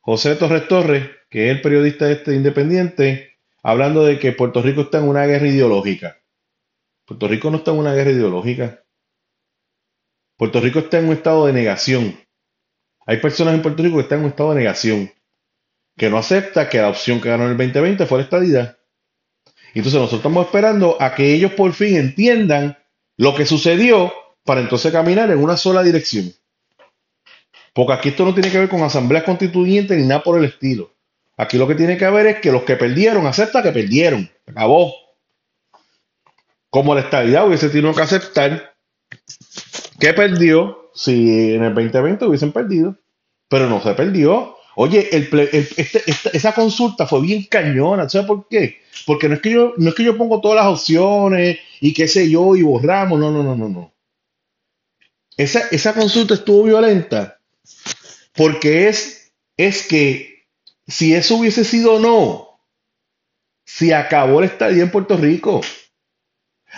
José 0.01 0.35
Torres 0.35 0.67
Torres, 0.67 1.09
que 1.29 1.49
es 1.49 1.55
el 1.55 1.61
periodista 1.61 2.09
este 2.09 2.33
independiente, 2.33 3.37
hablando 3.61 4.03
de 4.03 4.19
que 4.19 4.31
Puerto 4.31 4.61
Rico 4.61 4.81
está 4.81 4.97
en 4.97 5.07
una 5.07 5.25
guerra 5.25 5.47
ideológica. 5.47 6.17
Puerto 7.05 7.27
Rico 7.27 7.51
no 7.51 7.57
está 7.57 7.71
en 7.71 7.77
una 7.77 7.93
guerra 7.93 8.11
ideológica. 8.11 8.83
Puerto 10.37 10.59
Rico 10.61 10.79
está 10.79 10.99
en 10.99 11.05
un 11.05 11.13
estado 11.13 11.45
de 11.45 11.53
negación. 11.53 12.19
Hay 13.05 13.17
personas 13.17 13.53
en 13.53 13.61
Puerto 13.61 13.83
Rico 13.83 13.97
que 13.97 14.03
están 14.03 14.19
en 14.19 14.25
un 14.25 14.31
estado 14.31 14.49
de 14.49 14.59
negación, 14.59 15.11
que 15.97 16.09
no 16.09 16.17
acepta 16.17 16.69
que 16.69 16.79
la 16.79 16.89
opción 16.89 17.21
que 17.21 17.29
ganó 17.29 17.45
en 17.45 17.51
el 17.51 17.57
2020 17.57 18.05
fue 18.05 18.19
la 18.19 18.23
estadidad. 18.23 18.77
Entonces 19.73 19.93
nosotros 19.93 20.19
estamos 20.19 20.45
esperando 20.45 20.97
a 20.99 21.13
que 21.13 21.33
ellos 21.33 21.53
por 21.53 21.73
fin 21.73 21.97
entiendan 21.97 22.77
lo 23.19 23.35
que 23.35 23.45
sucedió 23.45 24.13
para 24.45 24.61
entonces 24.61 24.93
caminar 24.93 25.29
en 25.29 25.43
una 25.43 25.57
sola 25.57 25.83
dirección. 25.83 26.31
Porque 27.73 27.91
aquí 27.91 28.09
esto 28.09 28.23
no 28.23 28.33
tiene 28.33 28.49
que 28.49 28.59
ver 28.59 28.69
con 28.69 28.81
asambleas 28.81 29.25
constituyentes 29.25 29.97
ni 29.97 30.07
nada 30.07 30.23
por 30.23 30.39
el 30.39 30.45
estilo. 30.45 30.93
Aquí 31.35 31.57
lo 31.57 31.67
que 31.67 31.75
tiene 31.75 31.97
que 31.97 32.09
ver 32.09 32.27
es 32.27 32.39
que 32.39 32.49
los 32.49 32.63
que 32.63 32.77
perdieron 32.77 33.27
aceptan 33.27 33.61
que 33.61 33.73
perdieron. 33.73 34.31
Acabó. 34.47 34.93
Como 36.69 36.95
la 36.95 37.01
estadidad 37.01 37.45
hubiese 37.45 37.67
tenido 37.67 37.93
que 37.93 38.01
aceptar 38.01 38.73
que 39.99 40.13
perdió 40.13 40.89
si 40.93 41.55
en 41.55 41.63
el 41.63 41.73
2020 41.73 42.23
hubiesen 42.23 42.53
perdido. 42.53 42.95
Pero 43.49 43.67
no 43.67 43.81
se 43.81 43.93
perdió. 43.95 44.55
Oye, 44.75 45.09
el 45.11 45.29
este, 45.51 46.03
esa 46.33 46.53
consulta 46.53 47.05
fue 47.05 47.21
bien 47.21 47.43
cañona. 47.43 48.07
¿Sabes 48.07 48.27
por 48.27 48.47
qué? 48.47 48.79
Porque 49.05 49.27
no 49.27 49.35
es 49.35 49.41
que 49.41 49.51
yo, 49.51 49.73
no 49.77 49.89
es 49.89 49.95
que 49.95 50.03
yo 50.03 50.17
pongo 50.17 50.39
todas 50.39 50.63
las 50.63 50.73
opciones 50.73 51.59
y 51.81 51.93
qué 51.93 52.07
sé 52.07 52.29
yo 52.29 52.55
y 52.55 52.61
borramos. 52.61 53.19
No, 53.19 53.31
no, 53.31 53.43
no, 53.43 53.55
no, 53.55 53.69
no. 53.69 53.93
Esa, 55.37 55.67
esa 55.71 55.93
consulta 55.93 56.33
estuvo 56.33 56.63
violenta 56.63 57.39
porque 58.33 58.87
es, 58.87 59.31
es 59.57 59.87
que 59.87 60.45
si 60.87 61.13
eso 61.13 61.35
hubiese 61.35 61.63
sido 61.63 61.99
no, 61.99 62.61
si 63.65 63.91
acabó 63.91 64.39
el 64.39 64.45
estadio 64.45 64.83
en 64.83 64.91
Puerto 64.91 65.17
Rico, 65.17 65.61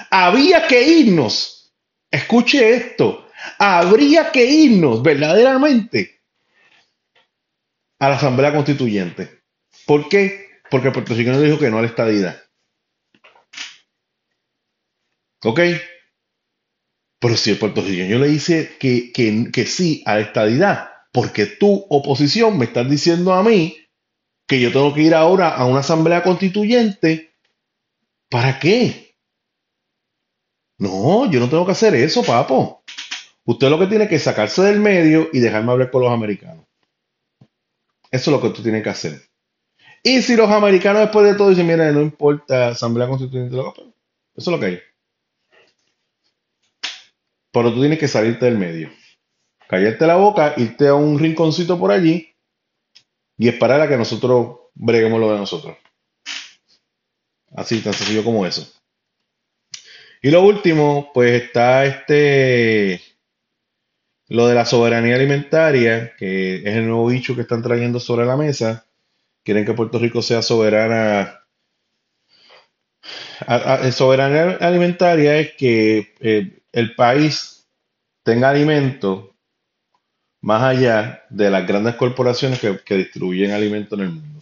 había 0.09 0.67
que 0.67 0.83
irnos. 0.83 1.73
Escuche 2.09 2.75
esto. 2.75 3.27
Habría 3.57 4.31
que 4.31 4.45
irnos 4.45 5.01
verdaderamente 5.01 6.20
a 8.01 8.09
la 8.09 8.15
Asamblea 8.15 8.51
Constituyente. 8.51 9.43
¿Por 9.85 10.09
qué? 10.09 10.49
Porque 10.71 10.87
el 10.87 10.93
puertorriqueño 10.93 11.39
dijo 11.39 11.59
que 11.59 11.69
no 11.69 11.77
a 11.77 11.81
la 11.81 11.87
estadidad. 11.87 12.41
¿Ok? 15.43 15.59
Pero 17.19 17.37
si 17.37 17.51
el 17.51 17.59
puertorriqueño 17.59 18.17
le 18.17 18.27
dice 18.27 18.75
que, 18.79 19.11
que, 19.13 19.65
sí 19.67 20.01
a 20.07 20.15
la 20.15 20.21
estadidad, 20.21 20.89
porque 21.13 21.45
tú, 21.45 21.85
oposición, 21.89 22.57
me 22.57 22.65
estás 22.65 22.89
diciendo 22.89 23.33
a 23.33 23.43
mí 23.43 23.77
que 24.47 24.59
yo 24.59 24.71
tengo 24.71 24.95
que 24.95 25.03
ir 25.03 25.13
ahora 25.13 25.49
a 25.49 25.65
una 25.65 25.81
asamblea 25.81 26.23
constituyente, 26.23 27.35
¿para 28.31 28.59
qué? 28.59 29.15
No, 30.79 31.29
yo 31.29 31.39
no 31.39 31.47
tengo 31.47 31.67
que 31.67 31.73
hacer 31.73 31.93
eso, 31.93 32.23
papo. 32.23 32.83
Usted 33.45 33.69
lo 33.69 33.77
que 33.77 33.85
tiene 33.85 34.07
que 34.07 34.17
sacarse 34.17 34.63
del 34.63 34.79
medio 34.79 35.29
y 35.31 35.39
dejarme 35.39 35.71
hablar 35.71 35.91
con 35.91 36.01
los 36.01 36.11
americanos. 36.11 36.70
Eso 38.11 38.29
es 38.29 38.37
lo 38.37 38.41
que 38.41 38.55
tú 38.55 38.61
tienes 38.61 38.83
que 38.83 38.89
hacer. 38.89 39.21
Y 40.03 40.21
si 40.21 40.35
los 40.35 40.49
americanos 40.49 41.03
después 41.03 41.25
de 41.25 41.35
todo 41.35 41.49
dicen, 41.49 41.67
mira, 41.67 41.91
no 41.91 42.01
importa, 42.01 42.69
Asamblea 42.69 43.07
Constituyente, 43.07 43.55
eso 43.55 43.93
es 44.35 44.47
lo 44.47 44.59
que 44.59 44.65
hay. 44.65 44.79
Pero 47.51 47.73
tú 47.73 47.79
tienes 47.79 47.99
que 47.99 48.07
salirte 48.07 48.45
del 48.45 48.57
medio. 48.57 48.91
Callarte 49.67 50.07
la 50.07 50.15
boca, 50.15 50.53
irte 50.57 50.87
a 50.87 50.95
un 50.95 51.17
rinconcito 51.17 51.79
por 51.79 51.91
allí 51.91 52.33
y 53.37 53.47
esperar 53.47 53.81
a 53.81 53.87
que 53.87 53.97
nosotros 53.97 54.57
breguemos 54.73 55.19
lo 55.19 55.31
de 55.31 55.37
nosotros. 55.37 55.77
Así, 57.55 57.81
tan 57.81 57.93
sencillo 57.93 58.23
como 58.23 58.45
eso. 58.45 58.71
Y 60.21 60.29
lo 60.29 60.41
último, 60.41 61.11
pues 61.13 61.43
está 61.43 61.85
este 61.85 63.01
lo 64.31 64.47
de 64.47 64.55
la 64.55 64.63
soberanía 64.63 65.15
alimentaria, 65.15 66.15
que 66.15 66.55
es 66.55 66.75
el 66.77 66.87
nuevo 66.87 67.07
bicho 67.07 67.35
que 67.35 67.41
están 67.41 67.61
trayendo 67.61 67.99
sobre 67.99 68.25
la 68.25 68.37
mesa. 68.37 68.85
Quieren 69.43 69.65
que 69.65 69.73
Puerto 69.73 69.99
Rico 69.99 70.21
sea 70.21 70.41
soberana. 70.41 71.43
soberanía 73.91 74.55
alimentaria 74.61 75.35
es 75.35 75.51
que 75.55 76.15
eh, 76.21 76.61
el 76.71 76.95
país 76.95 77.67
tenga 78.23 78.49
alimento 78.49 79.35
más 80.39 80.63
allá 80.63 81.25
de 81.29 81.49
las 81.49 81.67
grandes 81.67 81.95
corporaciones 81.95 82.61
que, 82.61 82.95
distribuyen 82.95 83.51
alimentos 83.51 83.99
en 83.99 84.05
el 84.05 84.11
mundo. 84.11 84.39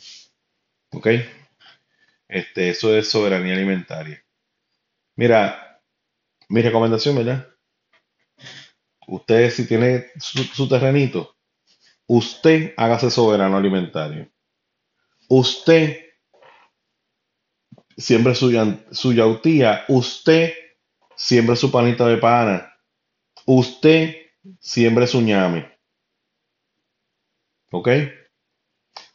¿Ok? 0.92 1.08
Este, 2.28 2.70
eso 2.70 2.96
es 2.96 3.10
soberanía 3.10 3.56
alimentaria. 3.56 4.24
Mira, 5.16 5.82
mi 6.48 6.62
recomendación, 6.62 7.16
¿verdad? 7.16 7.48
Usted 9.12 9.50
si 9.50 9.68
tiene 9.68 10.12
su, 10.20 10.70
terrenito, 10.70 11.36
usted 12.06 12.76
hágase 12.78 13.10
soberano 13.10 13.58
alimentario. 13.58 14.30
Usted 15.28 15.98
siempre 17.98 18.36
su, 18.36 18.52
su 18.92 19.14
yautía, 19.14 19.84
usted 19.88 20.54
siempre 21.16 21.56
su 21.56 21.72
panita 21.72 22.06
de 22.08 22.18
pana, 22.18 22.72
usted 23.46 24.16
siempre 24.60 25.08
su 25.08 25.22
ñame. 25.22 25.76
¿Ok? 27.72 27.90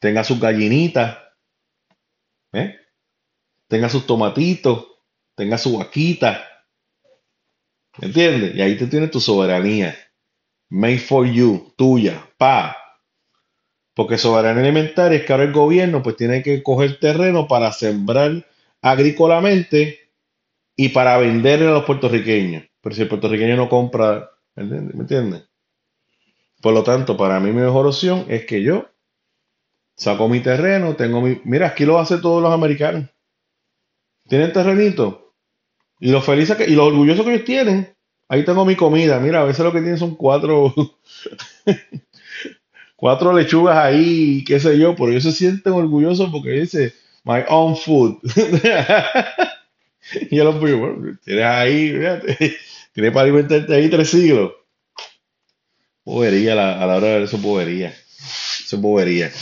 Tenga 0.01 0.25
sus 0.25 0.41
gallinitas, 0.41 1.19
¿eh? 2.53 2.81
tenga 3.69 3.89
sus 3.89 4.05
tomatitos, 4.07 4.89
tenga 5.37 5.57
su 5.57 5.79
vaquita, 5.79 6.49
¿Me 6.49 6.54
entiendes? 8.01 8.55
Y 8.55 8.61
ahí 8.61 8.77
te 8.77 8.87
tienes 8.87 9.11
tu 9.11 9.21
soberanía. 9.21 9.97
Made 10.69 10.99
for 10.99 11.27
you, 11.27 11.73
tuya, 11.77 12.29
pa. 12.37 12.77
Porque 13.95 14.19
soberanía 14.19 14.63
alimentaria 14.63 15.19
es 15.19 15.25
que 15.25 15.33
ahora 15.33 15.45
el 15.45 15.53
gobierno 15.53 16.03
pues 16.03 16.17
tiene 16.17 16.43
que 16.43 16.63
coger 16.63 16.99
terreno 16.99 17.47
para 17.47 17.71
sembrar 17.73 18.45
agrícolamente 18.83 20.11
y 20.77 20.89
para 20.89 21.17
venderle 21.19 21.69
a 21.69 21.73
los 21.73 21.85
puertorriqueños. 21.85 22.65
Pero 22.81 22.95
si 22.95 23.03
el 23.03 23.09
puertorriqueño 23.09 23.57
no 23.57 23.69
compra, 23.69 24.31
¿me 24.57 24.77
entiendes? 25.01 25.45
Por 26.61 26.75
lo 26.75 26.83
tanto, 26.83 27.17
para 27.17 27.41
mí 27.41 27.51
mi 27.51 27.61
mejor 27.61 27.87
opción 27.87 28.27
es 28.29 28.47
que 28.47 28.63
yo 28.63 28.89
saco 29.97 30.29
mi 30.29 30.41
terreno, 30.41 30.97
tengo 30.97 31.21
mi... 31.21 31.41
Mira, 31.45 31.69
aquí 31.69 31.85
lo 31.85 31.99
hacen 31.99 32.21
todos 32.21 32.43
los 32.43 32.53
americanos. 32.53 33.09
Tienen 34.29 34.53
terrenito, 34.53 35.24
y 36.05 36.11
lo 36.11 36.21
felices 36.21 36.59
que, 36.59 36.65
y 36.65 36.75
lo 36.75 36.85
orgulloso 36.85 37.25
que 37.25 37.33
ellos 37.33 37.47
tienen, 37.47 37.97
ahí 38.29 38.45
tengo 38.45 38.67
mi 38.67 38.77
comida. 38.77 39.19
Mira, 39.21 39.41
a 39.41 39.45
veces 39.45 39.65
lo 39.65 39.73
que 39.73 39.81
tienen 39.81 39.97
son 39.97 40.17
cuatro, 40.17 40.75
cuatro 42.95 43.33
lechugas 43.33 43.79
ahí, 43.79 44.45
qué 44.45 44.61
sé 44.61 44.79
yo, 44.79 44.95
pero 44.95 45.09
ellos 45.09 45.23
se 45.23 45.33
sienten 45.33 45.73
orgullosos 45.73 46.29
porque 46.31 46.51
dice, 46.51 46.93
my 47.25 47.41
own 47.49 47.75
food. 47.75 48.19
y 50.31 50.37
yo 50.37 50.45
los 50.45 50.63
digo, 50.63 50.79
bueno, 50.79 51.19
tienes 51.25 51.45
ahí, 51.47 51.93
fíjate, 51.93 52.57
tienes 52.93 53.11
para 53.11 53.23
alimentarte 53.23 53.75
ahí 53.75 53.89
tres 53.89 54.11
siglos. 54.11 54.53
Bobería 56.05 56.53
a 56.53 56.87
la, 56.87 56.97
hora 56.99 57.07
de 57.07 57.13
ver 57.15 57.23
eso, 57.23 57.39
bobería. 57.39 57.89
Eso 57.89 58.77
es 58.77 58.83
bobería. 58.83 59.33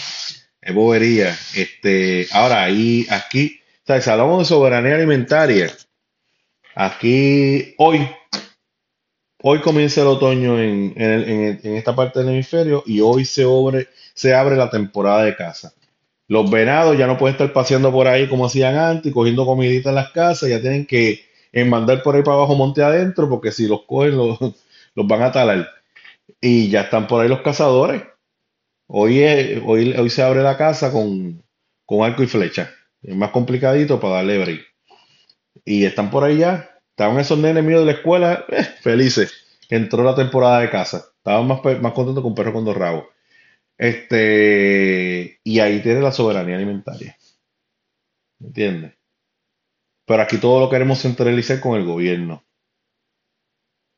Es 0.60 0.72
bobería. 0.72 1.36
Este, 1.56 2.28
ahora, 2.30 2.62
ahí, 2.62 3.04
aquí, 3.10 3.58
¿sabes? 3.84 4.06
Hablamos 4.06 4.38
de 4.38 4.44
soberanía 4.44 4.94
alimentaria. 4.94 5.68
Aquí, 6.74 7.74
hoy, 7.78 8.06
hoy 9.42 9.60
comienza 9.60 10.00
el 10.02 10.06
otoño 10.08 10.58
en, 10.60 10.94
esta 11.62 11.94
parte 11.94 12.20
del 12.20 12.28
hemisferio 12.30 12.82
y 12.86 13.00
hoy 13.00 13.24
se, 13.24 13.44
se 14.14 14.34
abre 14.34 14.56
la 14.56 14.70
temporada 14.70 15.24
de 15.24 15.36
caza. 15.36 15.72
Los 16.28 16.50
venados 16.50 16.98
ya 16.98 17.06
no 17.06 17.18
pueden 17.18 17.34
estar 17.36 17.52
paseando 17.52 17.92
por 17.92 18.08
ahí 18.08 18.28
como 18.28 18.46
hacían 18.46 18.76
antes, 18.76 19.12
cogiendo 19.12 19.46
comidita 19.46 19.90
en 19.90 19.96
las 19.96 20.12
casas, 20.12 20.48
ya 20.50 20.60
tienen 20.60 20.86
que 20.86 21.20
mandar 21.66 22.02
por 22.02 22.16
ahí 22.16 22.22
para 22.22 22.36
abajo 22.38 22.56
monte 22.56 22.82
adentro, 22.82 23.28
porque 23.28 23.52
si 23.52 23.68
los 23.68 23.82
cogen 23.86 24.16
los, 24.16 24.38
los 24.94 25.08
van 25.08 25.22
a 25.22 25.32
talar. 25.32 25.68
Y 26.40 26.70
ya 26.70 26.82
están 26.82 27.06
por 27.08 27.22
ahí 27.22 27.28
los 27.28 27.42
cazadores. 27.42 28.02
Hoy, 28.88 29.20
es- 29.22 29.62
hoy, 29.66 29.94
hoy 29.94 30.10
se 30.10 30.22
abre 30.22 30.42
la 30.42 30.58
casa 30.58 30.92
con, 30.92 31.42
con 31.86 32.04
arco 32.04 32.22
y 32.24 32.28
flecha. 32.28 32.70
Es 33.02 33.16
más 33.16 33.30
complicadito 33.30 34.00
para 34.00 34.16
darle 34.16 34.38
break. 34.38 34.62
Y 35.64 35.84
están 35.84 36.10
por 36.10 36.24
ahí 36.24 36.38
ya. 36.38 36.78
Estaban 36.90 37.18
esos 37.18 37.38
nenes 37.38 37.64
míos 37.64 37.80
de 37.80 37.86
la 37.86 37.92
escuela, 37.92 38.44
eh, 38.48 38.62
felices. 38.82 39.32
Entró 39.68 40.02
la 40.02 40.14
temporada 40.14 40.60
de 40.60 40.70
casa. 40.70 41.04
Estaban 41.16 41.46
más, 41.46 41.60
más 41.80 41.92
contentos 41.92 42.24
un 42.24 42.34
perro 42.34 42.52
con 42.52 42.64
dos 42.64 42.76
rabos. 42.76 43.06
Este, 43.78 45.40
y 45.42 45.58
ahí 45.60 45.82
tiene 45.82 46.00
la 46.00 46.12
soberanía 46.12 46.56
alimentaria. 46.56 47.16
¿Me 48.40 48.48
entiendes? 48.48 48.94
Pero 50.06 50.22
aquí 50.22 50.38
todo 50.38 50.60
lo 50.60 50.70
queremos 50.70 51.00
centralizar 51.00 51.60
con 51.60 51.76
el 51.78 51.84
gobierno. 51.84 52.44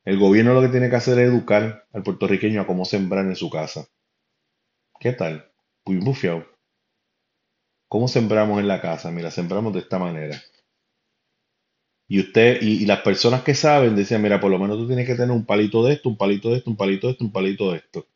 El 0.05 0.19
gobierno 0.19 0.53
lo 0.53 0.61
que 0.61 0.69
tiene 0.69 0.89
que 0.89 0.95
hacer 0.95 1.19
es 1.19 1.27
educar 1.29 1.87
al 1.91 2.03
puertorriqueño 2.03 2.61
a 2.61 2.67
cómo 2.67 2.85
sembrar 2.85 3.25
en 3.25 3.35
su 3.35 3.49
casa. 3.49 3.87
¿Qué 4.99 5.13
tal? 5.13 5.51
Muy 5.85 5.97
bufiado. 5.97 6.45
¿Cómo 7.87 8.07
sembramos 8.07 8.59
en 8.59 8.67
la 8.67 8.81
casa? 8.81 9.11
Mira, 9.11 9.31
sembramos 9.31 9.73
de 9.73 9.79
esta 9.79 9.99
manera. 9.99 10.41
Y 12.07 12.19
usted, 12.19 12.61
y, 12.61 12.85
las 12.85 13.01
personas 13.01 13.41
que 13.41 13.55
saben 13.55 13.95
decían, 13.95 14.21
mira, 14.21 14.39
por 14.39 14.51
lo 14.51 14.59
menos 14.59 14.77
tú 14.77 14.87
tienes 14.87 15.07
que 15.07 15.15
tener 15.15 15.31
un 15.31 15.45
palito 15.45 15.83
de 15.83 15.93
esto, 15.93 16.09
un 16.09 16.17
palito 16.17 16.51
de 16.51 16.57
esto, 16.57 16.69
un 16.69 16.77
palito 16.77 17.07
de 17.07 17.13
esto, 17.13 17.23
un 17.23 17.31
palito 17.31 17.71
de 17.71 17.77
esto. 17.77 18.07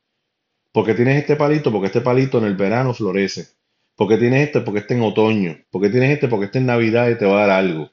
Porque 0.72 0.94
tienes 0.94 1.18
este 1.18 1.36
palito, 1.36 1.72
porque 1.72 1.88
este 1.88 2.02
palito 2.02 2.38
en 2.38 2.46
el 2.46 2.56
verano 2.56 2.94
florece. 2.94 3.48
Porque 3.96 4.18
tienes 4.18 4.48
este, 4.48 4.62
porque 4.62 4.82
este 4.82 4.94
en 4.94 5.02
otoño. 5.02 5.58
Porque 5.72 5.90
tienes 5.90 6.12
este, 6.12 6.28
porque 6.28 6.46
este 6.46 6.60
en 6.60 6.68
Navidad 6.68 7.10
y 7.10 7.18
te 7.18 7.26
va 7.26 7.44
a 7.44 7.48
dar 7.48 7.50
algo. 7.50 7.92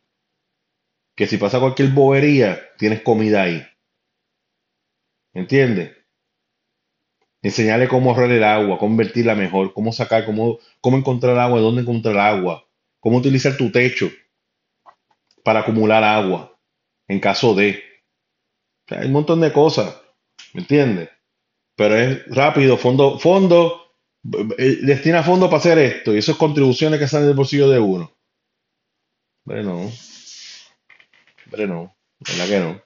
Que 1.17 1.27
si 1.27 1.39
pasa 1.39 1.61
cualquier 1.61 1.89
bobería, 1.91 2.61
tienes 2.77 3.01
comida 3.01 3.43
ahí. 3.43 3.67
¿Entiendes? 5.33 5.93
Enseñarle 7.41 7.89
cómo 7.89 8.11
ahorrar 8.11 8.31
el 8.31 8.45
agua, 8.45 8.79
cómo 8.79 8.93
invertirla 8.93 9.35
mejor, 9.35 9.73
cómo 9.73 9.93
sacar, 9.93 10.27
cómo, 10.27 10.59
cómo 10.81 10.99
encontrar 10.99 11.39
agua, 11.39 11.61
dónde 11.61 11.83
encontrar 11.83 12.19
agua, 12.19 12.69
cómo 13.01 13.19
utilizar 13.19 13.57
tu 13.57 13.71
techo 13.71 14.11
para 15.47 15.61
acumular 15.61 16.03
agua 16.03 16.59
en 17.07 17.21
caso 17.21 17.55
de. 17.55 17.81
O 18.85 18.89
sea, 18.89 18.99
hay 18.99 19.07
un 19.07 19.13
montón 19.13 19.41
de 19.41 19.53
cosas, 19.53 19.97
¿me 20.55 20.63
entiendes? 20.63 21.09
Pero 21.77 21.95
es 21.95 22.27
rápido, 22.35 22.77
fondo, 22.77 23.17
fondo, 23.21 23.93
eh, 24.59 24.79
destina 24.83 25.23
fondo 25.23 25.47
para 25.47 25.59
hacer 25.59 25.79
esto, 25.79 26.13
y 26.13 26.19
eso 26.19 26.33
es 26.33 26.39
contribuciones 26.39 26.99
que 26.99 27.07
salen 27.07 27.29
del 27.29 27.37
bolsillo 27.37 27.69
de 27.69 27.79
uno. 27.79 28.13
Hombre, 29.45 29.63
no, 29.63 29.93
hombre, 31.45 31.67
no, 31.69 31.97
¿verdad 32.19 32.49
que 32.49 32.59
no? 32.59 32.83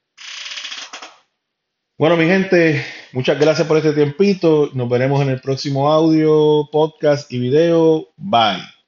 Bueno, 1.96 2.18
mi 2.18 2.26
gente, 2.26 2.84
muchas 3.14 3.38
gracias 3.40 3.66
por 3.66 3.78
este 3.78 3.94
tiempito. 3.94 4.68
Nos 4.74 4.88
veremos 4.90 5.22
en 5.22 5.30
el 5.30 5.40
próximo 5.40 5.90
audio, 5.90 6.68
podcast 6.70 7.32
y 7.32 7.38
video. 7.38 8.08
Bye. 8.18 8.79